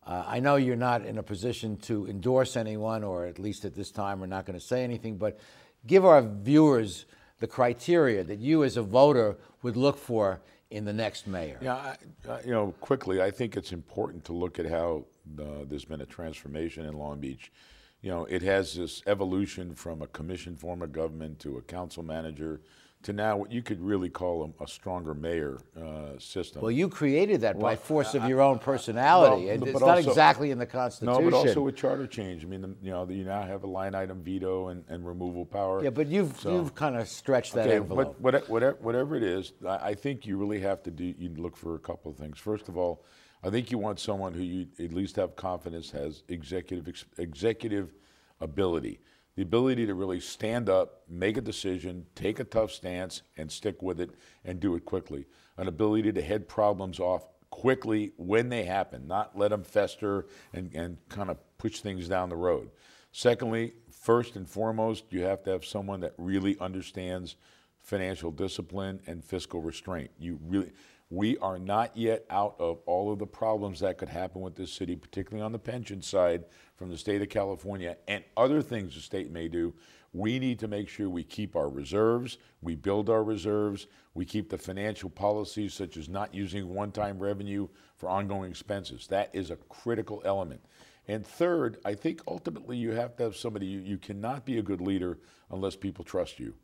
uh, 0.06 0.24
I 0.26 0.40
know 0.40 0.56
you're 0.56 0.76
not 0.76 1.04
in 1.04 1.18
a 1.18 1.22
position 1.22 1.76
to 1.78 2.06
endorse 2.06 2.56
anyone, 2.56 3.02
or 3.02 3.26
at 3.26 3.38
least 3.38 3.64
at 3.64 3.74
this 3.74 3.90
time, 3.90 4.20
we're 4.20 4.26
not 4.26 4.46
going 4.46 4.58
to 4.58 4.64
say 4.64 4.84
anything, 4.84 5.16
but 5.16 5.38
give 5.86 6.04
our 6.04 6.22
viewers 6.22 7.06
the 7.40 7.46
criteria 7.46 8.22
that 8.24 8.38
you 8.38 8.62
as 8.62 8.76
a 8.76 8.82
voter 8.82 9.36
would 9.62 9.76
look 9.76 9.98
for 9.98 10.40
in 10.70 10.84
the 10.84 10.92
next 10.92 11.26
mayor. 11.26 11.58
Yeah, 11.60 11.94
I, 12.28 12.40
you 12.44 12.52
know, 12.52 12.72
quickly, 12.80 13.20
I 13.20 13.30
think 13.30 13.56
it's 13.56 13.72
important 13.72 14.24
to 14.26 14.32
look 14.32 14.58
at 14.58 14.66
how 14.66 15.04
uh, 15.40 15.64
there's 15.68 15.84
been 15.84 16.00
a 16.00 16.06
transformation 16.06 16.84
in 16.86 16.96
Long 16.96 17.18
Beach. 17.18 17.52
You 18.00 18.10
know, 18.10 18.24
it 18.26 18.42
has 18.42 18.74
this 18.74 19.02
evolution 19.06 19.74
from 19.74 20.02
a 20.02 20.06
commission 20.06 20.56
form 20.56 20.82
of 20.82 20.92
government 20.92 21.40
to 21.40 21.58
a 21.58 21.62
council 21.62 22.02
manager 22.02 22.60
to 23.02 23.12
now 23.12 23.36
what 23.36 23.52
you 23.52 23.62
could 23.62 23.80
really 23.80 24.08
call 24.08 24.52
a, 24.60 24.64
a 24.64 24.66
stronger 24.66 25.14
mayor 25.14 25.60
uh, 25.80 26.18
system. 26.18 26.62
Well, 26.62 26.70
you 26.70 26.88
created 26.88 27.42
that 27.42 27.56
well, 27.56 27.72
by 27.72 27.76
force 27.76 28.14
of 28.14 28.28
your 28.28 28.40
own 28.40 28.58
personality. 28.58 29.46
Well, 29.46 29.62
it's 29.62 29.80
not 29.80 29.98
also, 29.98 30.10
exactly 30.10 30.50
in 30.50 30.58
the 30.58 30.66
Constitution. 30.66 31.22
No, 31.24 31.30
but 31.30 31.36
also 31.36 31.68
a 31.68 31.72
charter 31.72 32.06
change. 32.06 32.44
I 32.44 32.48
mean, 32.48 32.62
the, 32.62 32.74
you 32.82 32.90
know, 32.90 33.08
you 33.08 33.24
now 33.24 33.42
have 33.42 33.62
a 33.62 33.66
line 33.66 33.94
item 33.94 34.22
veto 34.22 34.68
and, 34.68 34.84
and 34.88 35.06
removal 35.06 35.44
power. 35.44 35.84
Yeah, 35.84 35.90
but 35.90 36.08
you've 36.08 36.36
so, 36.40 36.52
you've 36.52 36.74
kind 36.74 36.96
of 36.96 37.06
stretched 37.08 37.54
that 37.54 37.66
okay, 37.66 37.76
envelope. 37.76 38.16
But 38.20 38.48
whatever, 38.48 38.76
whatever 38.80 39.16
it 39.16 39.22
is, 39.22 39.52
I 39.66 39.94
think 39.94 40.26
you 40.26 40.36
really 40.36 40.60
have 40.60 40.82
to 40.84 40.90
do. 40.90 41.14
You 41.16 41.30
look 41.36 41.56
for 41.56 41.76
a 41.76 41.80
couple 41.80 42.10
of 42.10 42.16
things. 42.16 42.38
First 42.38 42.68
of 42.68 42.76
all, 42.76 43.04
I 43.44 43.50
think 43.50 43.70
you 43.70 43.78
want 43.78 44.00
someone 44.00 44.32
who 44.32 44.42
you 44.42 44.66
at 44.80 44.92
least 44.92 45.16
have 45.16 45.36
confidence 45.36 45.90
has 45.92 46.24
executive 46.28 47.06
executive 47.18 47.94
ability 48.40 49.00
the 49.36 49.42
ability 49.42 49.86
to 49.86 49.94
really 49.94 50.18
stand 50.18 50.68
up, 50.68 51.02
make 51.08 51.36
a 51.36 51.42
decision, 51.42 52.06
take 52.14 52.40
a 52.40 52.44
tough 52.44 52.72
stance, 52.72 53.22
and 53.36 53.52
stick 53.52 53.82
with 53.82 54.00
it 54.00 54.10
and 54.44 54.58
do 54.58 54.74
it 54.74 54.84
quickly. 54.84 55.26
An 55.58 55.68
ability 55.68 56.12
to 56.12 56.22
head 56.22 56.48
problems 56.48 56.98
off 56.98 57.28
quickly 57.50 58.12
when 58.16 58.48
they 58.48 58.64
happen, 58.64 59.06
not 59.06 59.36
let 59.38 59.50
them 59.50 59.62
fester 59.62 60.26
and, 60.52 60.74
and 60.74 60.96
kind 61.08 61.30
of 61.30 61.38
push 61.58 61.80
things 61.80 62.08
down 62.08 62.30
the 62.30 62.36
road. 62.36 62.70
Secondly, 63.12 63.74
first 63.90 64.36
and 64.36 64.48
foremost, 64.48 65.04
you 65.10 65.22
have 65.22 65.42
to 65.44 65.50
have 65.50 65.64
someone 65.64 66.00
that 66.00 66.14
really 66.16 66.58
understands 66.58 67.36
financial 67.78 68.30
discipline 68.30 69.00
and 69.06 69.24
fiscal 69.24 69.60
restraint. 69.60 70.10
You 70.18 70.38
really 70.46 70.72
we 71.10 71.38
are 71.38 71.58
not 71.58 71.96
yet 71.96 72.24
out 72.30 72.56
of 72.58 72.80
all 72.86 73.12
of 73.12 73.18
the 73.18 73.26
problems 73.26 73.80
that 73.80 73.98
could 73.98 74.08
happen 74.08 74.40
with 74.40 74.56
this 74.56 74.72
city, 74.72 74.96
particularly 74.96 75.44
on 75.44 75.52
the 75.52 75.58
pension 75.58 76.02
side 76.02 76.44
from 76.76 76.90
the 76.90 76.98
state 76.98 77.22
of 77.22 77.28
California 77.28 77.96
and 78.08 78.24
other 78.36 78.60
things 78.60 78.94
the 78.94 79.00
state 79.00 79.30
may 79.30 79.46
do. 79.46 79.72
We 80.12 80.38
need 80.38 80.58
to 80.60 80.68
make 80.68 80.88
sure 80.88 81.08
we 81.08 81.22
keep 81.22 81.54
our 81.54 81.68
reserves, 81.68 82.38
we 82.60 82.74
build 82.74 83.08
our 83.10 83.22
reserves, 83.22 83.86
we 84.14 84.24
keep 84.24 84.48
the 84.48 84.58
financial 84.58 85.10
policies 85.10 85.74
such 85.74 85.96
as 85.96 86.08
not 86.08 86.34
using 86.34 86.74
one 86.74 86.90
time 86.90 87.18
revenue 87.18 87.68
for 87.96 88.08
ongoing 88.08 88.50
expenses. 88.50 89.06
That 89.08 89.30
is 89.32 89.50
a 89.50 89.56
critical 89.56 90.22
element. 90.24 90.60
And 91.06 91.24
third, 91.24 91.78
I 91.84 91.94
think 91.94 92.20
ultimately 92.26 92.76
you 92.76 92.92
have 92.92 93.14
to 93.16 93.24
have 93.24 93.36
somebody, 93.36 93.66
you, 93.66 93.80
you 93.80 93.98
cannot 93.98 94.44
be 94.44 94.58
a 94.58 94.62
good 94.62 94.80
leader 94.80 95.18
unless 95.50 95.76
people 95.76 96.04
trust 96.04 96.40
you. 96.40 96.54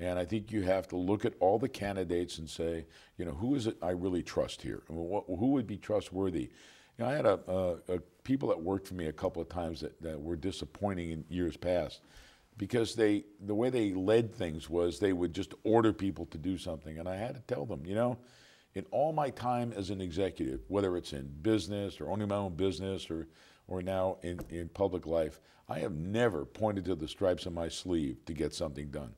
And 0.00 0.18
I 0.18 0.24
think 0.24 0.50
you 0.50 0.62
have 0.62 0.88
to 0.88 0.96
look 0.96 1.24
at 1.26 1.34
all 1.40 1.58
the 1.58 1.68
candidates 1.68 2.38
and 2.38 2.48
say, 2.48 2.86
you 3.18 3.24
know, 3.26 3.32
who 3.32 3.54
is 3.54 3.66
it 3.66 3.76
I 3.82 3.90
really 3.90 4.22
trust 4.22 4.62
here? 4.62 4.82
Who 4.88 5.50
would 5.52 5.66
be 5.66 5.76
trustworthy? 5.76 6.50
You 6.98 7.04
know, 7.04 7.06
I 7.06 7.12
had 7.12 7.26
a, 7.26 7.38
a, 7.46 7.96
a 7.96 8.00
people 8.24 8.48
that 8.48 8.60
worked 8.60 8.88
for 8.88 8.94
me 8.94 9.06
a 9.06 9.12
couple 9.12 9.42
of 9.42 9.50
times 9.50 9.80
that, 9.80 10.00
that 10.02 10.20
were 10.20 10.36
disappointing 10.36 11.10
in 11.10 11.24
years 11.28 11.56
past 11.56 12.00
because 12.56 12.94
they 12.94 13.24
the 13.46 13.54
way 13.54 13.70
they 13.70 13.92
led 13.94 14.34
things 14.34 14.68
was 14.68 14.98
they 14.98 15.14
would 15.14 15.32
just 15.32 15.54
order 15.64 15.92
people 15.92 16.26
to 16.26 16.36
do 16.36 16.58
something 16.58 16.98
and 16.98 17.08
i 17.08 17.16
had 17.16 17.34
to 17.34 17.40
tell 17.42 17.64
them 17.64 17.86
you 17.86 17.94
know 17.94 18.18
in 18.74 18.84
all 18.90 19.12
my 19.12 19.30
time 19.30 19.72
as 19.74 19.88
an 19.88 20.00
executive 20.00 20.60
whether 20.68 20.96
it's 20.96 21.14
in 21.14 21.26
business 21.40 22.00
or 22.00 22.10
owning 22.10 22.28
my 22.28 22.36
own 22.36 22.54
business 22.54 23.10
or 23.10 23.26
or 23.66 23.80
now 23.80 24.18
in, 24.22 24.38
in 24.50 24.68
public 24.68 25.06
life 25.06 25.40
i 25.70 25.78
have 25.78 25.92
never 25.92 26.44
pointed 26.44 26.84
to 26.84 26.94
the 26.94 27.08
stripes 27.08 27.46
on 27.46 27.54
my 27.54 27.68
sleeve 27.68 28.22
to 28.26 28.34
get 28.34 28.52
something 28.52 28.90
done 28.90 29.14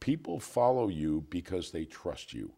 People 0.00 0.40
follow 0.40 0.88
you 0.88 1.24
because 1.30 1.70
they 1.70 1.84
trust 1.84 2.32
you. 2.32 2.52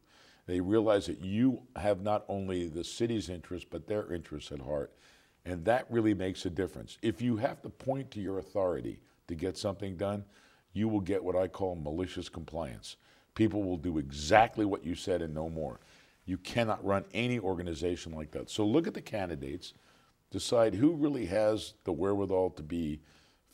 They 0.47 0.61
realize 0.61 1.07
that 1.07 1.21
you 1.21 1.63
have 1.77 2.01
not 2.01 2.25
only 2.29 2.69
the 2.69 2.85
city's 2.85 3.29
interest, 3.29 3.67
but 3.71 3.87
their 3.87 4.13
interests 4.13 4.53
at 4.53 4.61
heart. 4.61 4.93
And 5.45 5.65
that 5.65 5.87
really 5.91 6.15
makes 6.15 6.47
a 6.47 6.51
difference. 6.51 6.99
If 7.03 7.21
you 7.21 7.37
have 7.37 7.61
to 7.63 7.69
point 7.69 8.11
to 8.13 8.21
your 8.21 8.39
authority 8.39 9.01
to 9.29 9.35
get 9.35 9.57
something 9.57 9.97
done, 9.97 10.25
you 10.73 10.89
will 10.89 11.01
get 11.01 11.23
what 11.23 11.37
I 11.37 11.49
call 11.49 11.75
malicious 11.75 12.29
compliance. 12.29 12.97
People 13.35 13.63
will 13.63 13.77
do 13.77 13.99
exactly 13.99 14.65
what 14.65 14.85
you 14.85 14.95
said 14.95 15.23
and 15.23 15.35
no 15.35 15.49
more. 15.49 15.81
You 16.27 16.39
cannot 16.39 16.85
run 16.85 17.05
any 17.13 17.39
organization 17.39 18.13
like 18.13 18.31
that. 18.33 18.51
So 18.51 18.65
look 18.65 18.87
at 18.87 18.95
the 18.95 19.03
candidates, 19.03 19.75
decide 20.31 20.75
who 20.75 20.93
really 20.93 21.27
has 21.27 21.75
the 21.85 21.93
wherewithal 21.93 22.51
to 22.51 22.63
be 22.63 23.01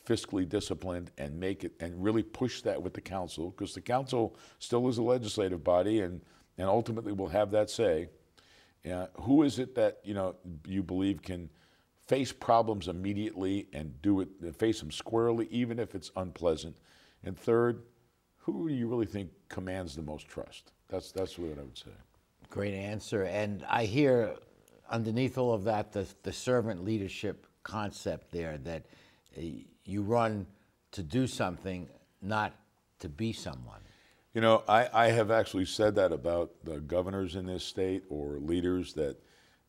fiscally 0.09 0.47
disciplined 0.47 1.11
and 1.19 1.39
make 1.39 1.63
it 1.63 1.73
and 1.79 2.03
really 2.03 2.23
push 2.23 2.61
that 2.61 2.81
with 2.81 2.93
the 2.93 3.01
council 3.01 3.51
because 3.51 3.75
the 3.75 3.81
council 3.81 4.35
still 4.57 4.87
is 4.89 4.97
a 4.97 5.03
legislative 5.03 5.63
body 5.63 6.01
and 6.01 6.21
and 6.57 6.67
ultimately 6.67 7.13
will 7.13 7.29
have 7.29 7.51
that 7.51 7.69
say. 7.69 8.09
Uh, 8.89 9.07
who 9.21 9.43
is 9.43 9.59
it 9.59 9.75
that 9.75 9.99
you 10.03 10.13
know 10.13 10.35
you 10.65 10.81
believe 10.81 11.21
can 11.21 11.49
face 12.07 12.31
problems 12.31 12.87
immediately 12.87 13.67
and 13.71 14.01
do 14.01 14.21
it 14.21 14.29
face 14.57 14.79
them 14.79 14.89
squarely 14.89 15.47
even 15.51 15.77
if 15.77 15.93
it's 15.93 16.11
unpleasant? 16.15 16.75
And 17.23 17.37
third, 17.37 17.83
who 18.37 18.67
do 18.67 18.73
you 18.73 18.87
really 18.87 19.05
think 19.05 19.29
commands 19.47 19.95
the 19.95 20.01
most 20.01 20.27
trust? 20.27 20.71
That's 20.87 21.11
that's 21.11 21.37
what 21.37 21.57
I 21.59 21.61
would 21.61 21.77
say. 21.77 21.91
Great 22.49 22.73
answer. 22.73 23.23
And 23.23 23.63
I 23.69 23.85
hear 23.85 24.35
underneath 24.89 25.37
all 25.37 25.53
of 25.53 25.65
that 25.65 25.91
the, 25.91 26.07
the 26.23 26.33
servant 26.33 26.83
leadership 26.83 27.45
concept 27.61 28.31
there 28.31 28.57
that 28.57 28.85
uh, 29.37 29.41
you 29.89 30.01
run 30.01 30.45
to 30.91 31.03
do 31.03 31.27
something, 31.27 31.87
not 32.21 32.53
to 32.99 33.09
be 33.09 33.33
someone. 33.33 33.81
You 34.33 34.41
know, 34.41 34.63
I, 34.67 34.89
I 34.93 35.07
have 35.07 35.31
actually 35.31 35.65
said 35.65 35.95
that 35.95 36.11
about 36.11 36.51
the 36.63 36.79
governors 36.79 37.35
in 37.35 37.45
this 37.45 37.63
state 37.63 38.03
or 38.09 38.39
leaders 38.39 38.93
that 38.93 39.17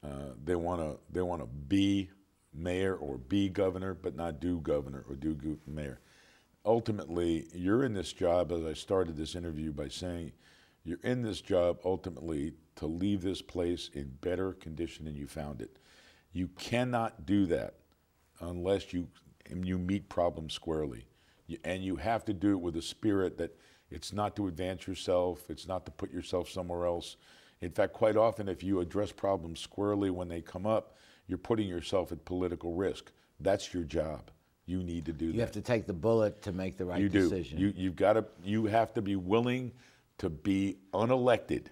uh, 0.05 0.35
they 0.45 0.55
want 0.55 0.81
to 0.81 0.99
they 1.11 1.23
want 1.23 1.43
to 1.43 1.47
be 1.47 2.11
mayor 2.53 2.95
or 2.95 3.19
be 3.19 3.49
governor, 3.49 3.95
but 3.95 4.17
not 4.17 4.41
do 4.41 4.61
governor 4.61 5.05
or 5.09 5.15
do 5.15 5.59
mayor. 5.67 6.01
Ultimately, 6.65 7.47
you're 7.55 7.85
in 7.85 7.95
this 7.95 8.13
job, 8.13 8.53
as 8.53 8.65
I 8.65 8.75
started 8.75 9.17
this 9.17 9.35
interview 9.35 9.73
by 9.73 9.89
saying, 9.89 10.33
You're 10.85 11.01
in 11.03 11.23
this 11.23 11.41
job 11.41 11.79
ultimately 11.85 12.53
to 12.77 12.87
leave 12.87 13.23
this 13.23 13.41
place 13.41 13.91
in 13.95 14.17
better 14.21 14.53
condition 14.53 15.07
than 15.07 15.15
you 15.15 15.27
found 15.27 15.63
it. 15.63 15.79
You 16.33 16.49
cannot 16.59 17.25
do 17.25 17.47
that 17.47 17.75
unless 18.41 18.93
you 18.93 19.09
you 19.65 19.79
meet 19.79 20.09
problems 20.09 20.55
squarely, 20.55 21.07
you, 21.47 21.59
and 21.65 21.85
you 21.85 21.97
have 21.97 22.25
to 22.27 22.33
do 22.33 22.53
it 22.53 22.61
with 22.61 22.77
a 22.77 22.83
spirit 22.83 23.39
that 23.39 23.57
it's 23.91 24.13
not 24.13 24.37
to 24.37 24.47
advance 24.47 24.87
yourself, 24.87 25.45
it's 25.49 25.67
not 25.67 25.85
to 25.87 25.91
put 25.91 26.13
yourself 26.13 26.49
somewhere 26.49 26.87
else. 26.87 27.17
In 27.61 27.71
fact, 27.71 27.93
quite 27.93 28.17
often, 28.17 28.49
if 28.49 28.63
you 28.63 28.81
address 28.81 29.13
problems 29.13 29.61
squarely 29.61 30.11
when 30.11 30.29
they 30.29 30.41
come 30.41 30.67
up, 30.67 30.97
you're 31.27 31.39
putting 31.39 31.69
yourself 31.69 32.13
at 32.13 32.25
political 32.25 32.75
risk. 32.75 33.13
That's 33.41 33.75
your 33.75 33.85
job. 33.85 34.31
You 34.67 34.83
need 34.83 35.05
to 35.07 35.13
do 35.13 35.27
You 35.27 35.33
that. 35.33 35.37
You 35.37 35.41
have 35.43 35.53
to 35.53 35.61
take 35.61 35.87
the 35.87 35.93
bullet 35.93 36.43
to 36.43 36.53
make 36.53 36.77
the 36.77 36.85
right 36.85 37.01
you 37.01 37.09
do. 37.09 37.23
decision. 37.23 37.59
You 37.59 37.73
you've 37.77 37.97
got 37.97 38.13
to. 38.15 38.25
You 38.45 38.67
have 38.67 38.95
to 38.95 39.03
be 39.03 39.17
willing 39.17 39.73
to 40.19 40.31
be 40.31 40.77
unelected. 40.95 41.67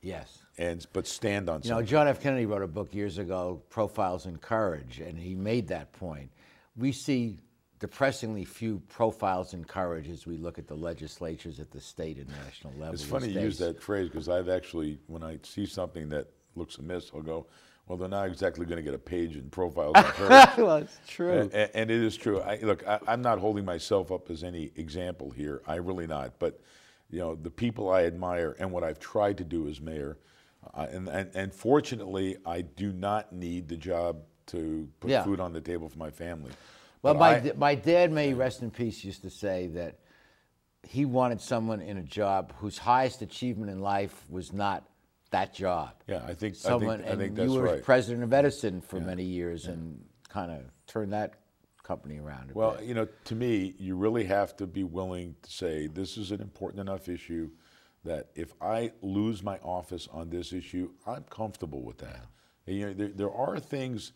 Yes. 0.00 0.38
And 0.58 0.86
but 0.92 1.06
stand 1.06 1.48
on 1.48 1.62
You 1.64 1.70
know. 1.70 1.82
John 1.82 2.06
F. 2.06 2.20
Kennedy 2.20 2.46
wrote 2.46 2.62
a 2.62 2.68
book 2.68 2.94
years 2.94 3.18
ago, 3.18 3.62
Profiles 3.70 4.26
in 4.26 4.36
Courage, 4.36 5.00
and 5.00 5.18
he 5.18 5.34
made 5.34 5.68
that 5.68 5.92
point. 5.92 6.30
We 6.76 6.92
see 6.92 7.38
depressingly 7.78 8.44
few 8.44 8.80
profiles 8.88 9.52
in 9.52 9.64
courage 9.64 10.08
as 10.08 10.26
we 10.26 10.36
look 10.36 10.58
at 10.58 10.66
the 10.66 10.74
legislatures 10.74 11.60
at 11.60 11.70
the 11.70 11.80
state 11.80 12.18
and 12.18 12.28
national 12.44 12.72
level. 12.74 12.94
It's 12.94 13.04
funny 13.04 13.28
you 13.28 13.40
use 13.40 13.58
that 13.58 13.82
phrase 13.82 14.08
because 14.08 14.28
I've 14.28 14.48
actually, 14.48 14.98
when 15.06 15.22
I 15.22 15.38
see 15.42 15.66
something 15.66 16.08
that 16.08 16.28
looks 16.54 16.78
amiss, 16.78 17.10
I'll 17.14 17.22
go, 17.22 17.46
well, 17.86 17.98
they're 17.98 18.08
not 18.08 18.26
exactly 18.28 18.64
going 18.64 18.78
to 18.78 18.82
get 18.82 18.94
a 18.94 18.98
page 18.98 19.36
in 19.36 19.50
profiles. 19.50 19.94
in 19.96 20.02
courage." 20.04 20.48
Well, 20.56 20.76
it's 20.76 20.98
true. 21.06 21.32
And, 21.32 21.52
and 21.52 21.90
it 21.90 22.02
is 22.02 22.16
true. 22.16 22.40
I, 22.40 22.58
look, 22.62 22.86
I, 22.86 22.98
I'm 23.06 23.20
not 23.20 23.38
holding 23.38 23.64
myself 23.64 24.10
up 24.10 24.30
as 24.30 24.42
any 24.42 24.72
example 24.76 25.30
here. 25.30 25.60
I 25.66 25.76
really 25.76 26.06
not. 26.06 26.38
But 26.38 26.60
you 27.10 27.18
know, 27.18 27.34
the 27.34 27.50
people 27.50 27.90
I 27.90 28.04
admire 28.04 28.56
and 28.58 28.70
what 28.72 28.82
I've 28.82 28.98
tried 28.98 29.36
to 29.38 29.44
do 29.44 29.68
as 29.68 29.80
mayor, 29.80 30.16
uh, 30.72 30.86
and, 30.90 31.08
and 31.08 31.30
and 31.34 31.52
fortunately, 31.52 32.38
I 32.46 32.62
do 32.62 32.92
not 32.92 33.32
need 33.32 33.68
the 33.68 33.76
job 33.76 34.22
to 34.46 34.88
put 35.00 35.10
Yeah. 35.10 35.22
food 35.24 35.40
on 35.40 35.52
the 35.52 35.60
table 35.60 35.88
for 35.88 35.98
my 35.98 36.10
family. 36.10 36.52
Well, 37.02 37.14
But 37.14 37.20
my, 37.20 37.50
I- 37.50 37.54
my 37.56 37.74
dad, 37.74 38.12
may 38.12 38.32
rest 38.34 38.62
in 38.62 38.70
peace, 38.70 39.04
used 39.04 39.22
to 39.22 39.30
say 39.30 39.66
that 39.68 39.98
he 40.82 41.04
wanted 41.04 41.40
someone 41.40 41.80
in 41.80 41.96
a 41.96 42.02
job 42.02 42.52
whose 42.58 42.78
highest 42.78 43.22
achievement 43.22 43.70
in 43.70 43.80
life 43.80 44.24
was 44.28 44.52
not 44.52 44.84
that 45.30 45.54
job. 45.54 45.94
Yeah, 46.06 46.16
I 46.18 46.20
think- 46.20 46.30
I 46.30 46.34
think- 46.34 46.56
someone. 46.56 47.00
I 47.02 47.08
and 47.08 47.18
think 47.20 47.38
you 47.38 47.52
were 47.52 47.62
right. 47.62 47.82
president 47.82 48.22
of 48.24 48.32
Edison 48.32 48.80
for 48.80 49.00
many 49.00 49.24
years 49.24 49.66
and 49.66 50.04
kind 50.28 50.50
of 50.52 50.62
turned 50.86 51.12
that 51.12 51.34
company 51.82 52.18
around. 52.18 52.50
A 52.50 52.54
Well, 52.54 52.76
bit. 52.76 52.84
you 52.84 52.94
know, 52.94 53.06
to 53.24 53.34
me, 53.34 53.74
you 53.78 53.96
really 53.96 54.24
have 54.24 54.56
to 54.58 54.66
be 54.66 54.84
willing 54.84 55.36
to 55.42 55.50
say 55.50 55.86
this 55.86 56.16
is 56.16 56.30
an 56.30 56.40
important 56.40 56.80
enough 56.80 57.08
issue 57.08 57.50
that 58.04 58.30
if 58.34 58.52
I 58.60 58.92
lose 59.02 59.42
my 59.42 59.58
office 59.58 60.06
on 60.08 60.30
this 60.30 60.52
issue, 60.52 60.92
I'm 61.06 61.24
comfortable 61.24 61.82
with 61.82 61.98
that. 61.98 62.26
And, 62.66 62.76
you 62.76 62.86
know, 62.86 62.92
there, 62.94 63.08
there 63.08 63.32
are 63.32 63.58
things 63.58 64.12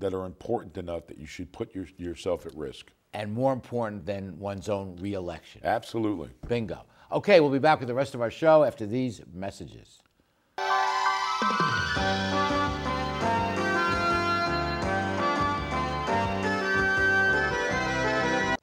that 0.00 0.14
are 0.14 0.24
important 0.26 0.76
enough 0.76 1.06
that 1.06 1.18
you 1.18 1.26
should 1.26 1.52
put 1.52 1.74
your, 1.74 1.86
yourself 1.96 2.46
at 2.46 2.54
risk. 2.54 2.92
and 3.14 3.32
more 3.32 3.52
important 3.52 4.04
than 4.04 4.38
one's 4.38 4.68
own 4.68 4.96
reelection. 5.00 5.60
Absolutely. 5.64 6.30
Bingo. 6.46 6.84
Okay, 7.10 7.40
we'll 7.40 7.50
be 7.50 7.58
back 7.58 7.78
with 7.80 7.88
the 7.88 7.94
rest 7.94 8.14
of 8.14 8.20
our 8.20 8.30
show 8.30 8.64
after 8.64 8.84
these 8.86 9.22
messages. 9.32 10.00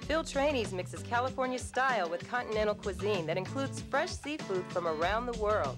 Phil 0.01 0.23
Trani's 0.23 0.71
mixes 0.71 1.01
California 1.03 1.57
style 1.59 2.09
with 2.09 2.27
continental 2.29 2.75
cuisine 2.75 3.25
that 3.25 3.37
includes 3.37 3.81
fresh 3.81 4.11
seafood 4.11 4.63
from 4.69 4.87
around 4.87 5.25
the 5.25 5.37
world. 5.39 5.77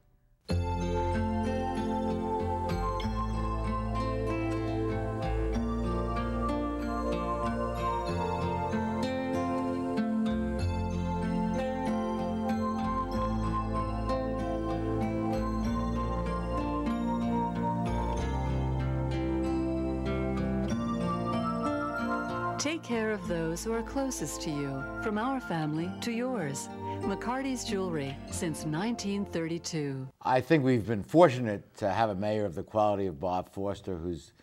Take 22.61 22.83
care 22.83 23.09
of 23.09 23.27
those 23.27 23.63
who 23.63 23.73
are 23.73 23.81
closest 23.81 24.39
to 24.41 24.51
you, 24.51 24.83
from 25.01 25.17
our 25.17 25.39
family 25.39 25.89
to 26.01 26.11
yours. 26.11 26.69
McCarty's 27.01 27.63
Jewelry 27.63 28.15
since 28.27 28.65
1932. 28.65 30.07
I 30.21 30.41
think 30.41 30.63
we've 30.63 30.85
been 30.85 31.01
fortunate 31.01 31.75
to 31.77 31.89
have 31.89 32.11
a 32.11 32.15
mayor 32.15 32.45
of 32.45 32.53
the 32.53 32.61
quality 32.61 33.07
of 33.07 33.19
Bob 33.19 33.51
Foster 33.51 33.97
who's 33.97 34.33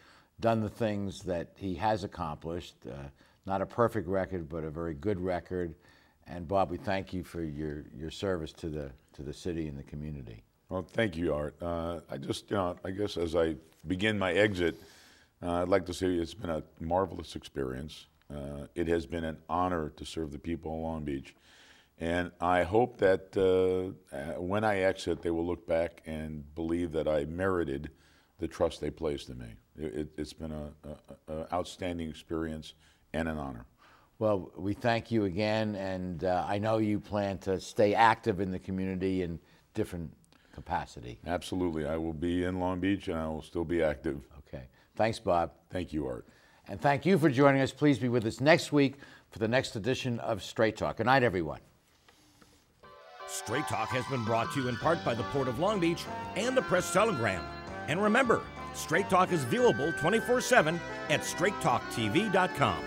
done 0.41 0.61
the 0.61 0.69
things 0.69 1.21
that 1.21 1.53
he 1.55 1.77
has 1.77 2.03
accomplished. 2.03 2.75
Uh, 2.91 2.95
not 3.47 3.63
a 3.63 3.67
perfect 3.67 4.09
record, 4.09 4.49
but 4.49 4.65
a 4.65 4.71
very 4.71 4.95
good 4.95 5.21
record. 5.21 5.77
And 6.27 6.49
Bob, 6.49 6.73
we 6.73 6.77
thank 6.77 7.13
you 7.13 7.23
for 7.23 7.45
your, 7.45 7.85
your 7.97 8.11
service 8.11 8.53
to 8.55 8.69
the, 8.69 8.91
to 9.13 9.23
the 9.23 9.33
city 9.33 9.69
and 9.69 9.79
the 9.79 9.85
community. 9.85 10.43
Well, 10.71 10.83
thank 10.83 11.17
you, 11.17 11.33
Art. 11.33 11.55
Uh, 11.63 12.01
I 12.11 12.17
just, 12.17 12.51
you 12.51 12.57
know, 12.57 12.75
I 12.85 12.91
guess 12.91 13.17
as 13.17 13.37
I 13.37 13.55
begin 13.87 14.19
my 14.19 14.33
exit, 14.33 14.75
uh, 15.43 15.63
I'd 15.63 15.69
like 15.69 15.87
to 15.87 15.95
say 15.95 16.07
it's 16.09 16.35
been 16.35 16.51
a 16.51 16.63
marvelous 16.81 17.37
experience. 17.37 18.07
Uh, 18.33 18.67
it 18.75 18.89
has 18.89 19.07
been 19.07 19.25
an 19.25 19.39
honor 19.49 19.91
to 19.97 20.05
serve 20.05 20.33
the 20.33 20.39
people 20.39 20.73
of 20.75 20.81
Long 20.81 21.05
Beach. 21.05 21.35
And 22.01 22.31
I 22.41 22.63
hope 22.63 22.99
that 22.99 23.37
uh, 23.37 24.17
uh, 24.17 24.41
when 24.41 24.63
I 24.65 24.81
exit, 24.81 25.23
they 25.23 25.31
will 25.31 25.47
look 25.47 25.67
back 25.67 26.03
and 26.07 26.45
believe 26.55 26.93
that 26.93 27.09
I 27.09 27.25
merited 27.25 27.91
the 28.39 28.47
trust 28.47 28.81
they 28.81 28.91
placed 28.91 29.29
in 29.31 29.39
me. 29.39 29.55
It, 29.77 30.11
has 30.17 30.33
been 30.33 30.53
an 30.53 30.75
outstanding 31.53 32.09
experience 32.09 32.75
and 33.13 33.29
an 33.29 33.37
honor. 33.37 33.65
Well, 34.19 34.51
we 34.57 34.75
thank 34.75 35.13
you 35.13 35.25
again, 35.25 35.77
and 35.77 36.25
uh, 36.25 36.45
I 36.49 36.59
know 36.59 36.79
you 36.79 36.99
plan 36.99 37.39
to 37.39 37.61
stay 37.61 37.95
active 37.95 38.41
in 38.41 38.51
the 38.51 38.59
community 38.59 39.23
in 39.23 39.39
different 39.75 40.13
capacity. 40.53 41.21
Absolutely. 41.25 41.87
I 41.87 41.97
will 41.97 42.13
be 42.13 42.43
in 42.45 42.59
Long 42.59 42.81
Beach 42.81 43.07
and 43.07 43.17
I 43.17 43.29
will 43.29 43.43
still 43.43 43.65
be 43.65 43.81
active. 43.81 44.21
Thanks, 44.99 45.21
Bob. 45.21 45.53
Thank 45.71 45.93
you, 45.93 46.07
Art. 46.07 46.27
And 46.67 46.81
thank 46.81 47.07
you 47.07 47.19
for 47.19 47.31
joining 47.31 47.63
us. 47.63 47.73
Please 47.73 47.99
be 47.99 48.09
with 48.09 48.27
us 48.27 48.41
next 48.41 48.73
week 48.73 48.97
for 49.31 49.39
the 49.39 49.49
next 49.49 49.77
edition 49.77 50.19
of 50.19 50.43
Straight 50.43 50.77
Talk. 50.77 50.97
Good 50.97 51.07
night, 51.07 51.23
everyone. 51.23 51.61
Straight 53.29 53.69
Talk 53.69 53.91
has 53.91 54.05
been 54.07 54.25
brought 54.25 54.53
to 54.55 54.61
you 54.61 54.69
in 54.69 54.77
part 54.77 55.03
by 55.05 55.15
the 55.15 55.23
Port 55.25 55.47
of 55.47 55.61
Long 55.61 55.79
Beach 55.79 56.05
and 56.37 56.57
the 56.57 56.63
Press 56.63 56.93
Telegram. 56.93 57.45
And 57.87 58.03
remember, 58.03 58.43
Straight 58.75 59.09
Talk 59.09 59.33
is 59.33 59.45
viewable 59.45 59.97
24 60.01 60.41
7 60.41 60.81
at 61.11 61.21
straighttalktv.com. 61.21 62.85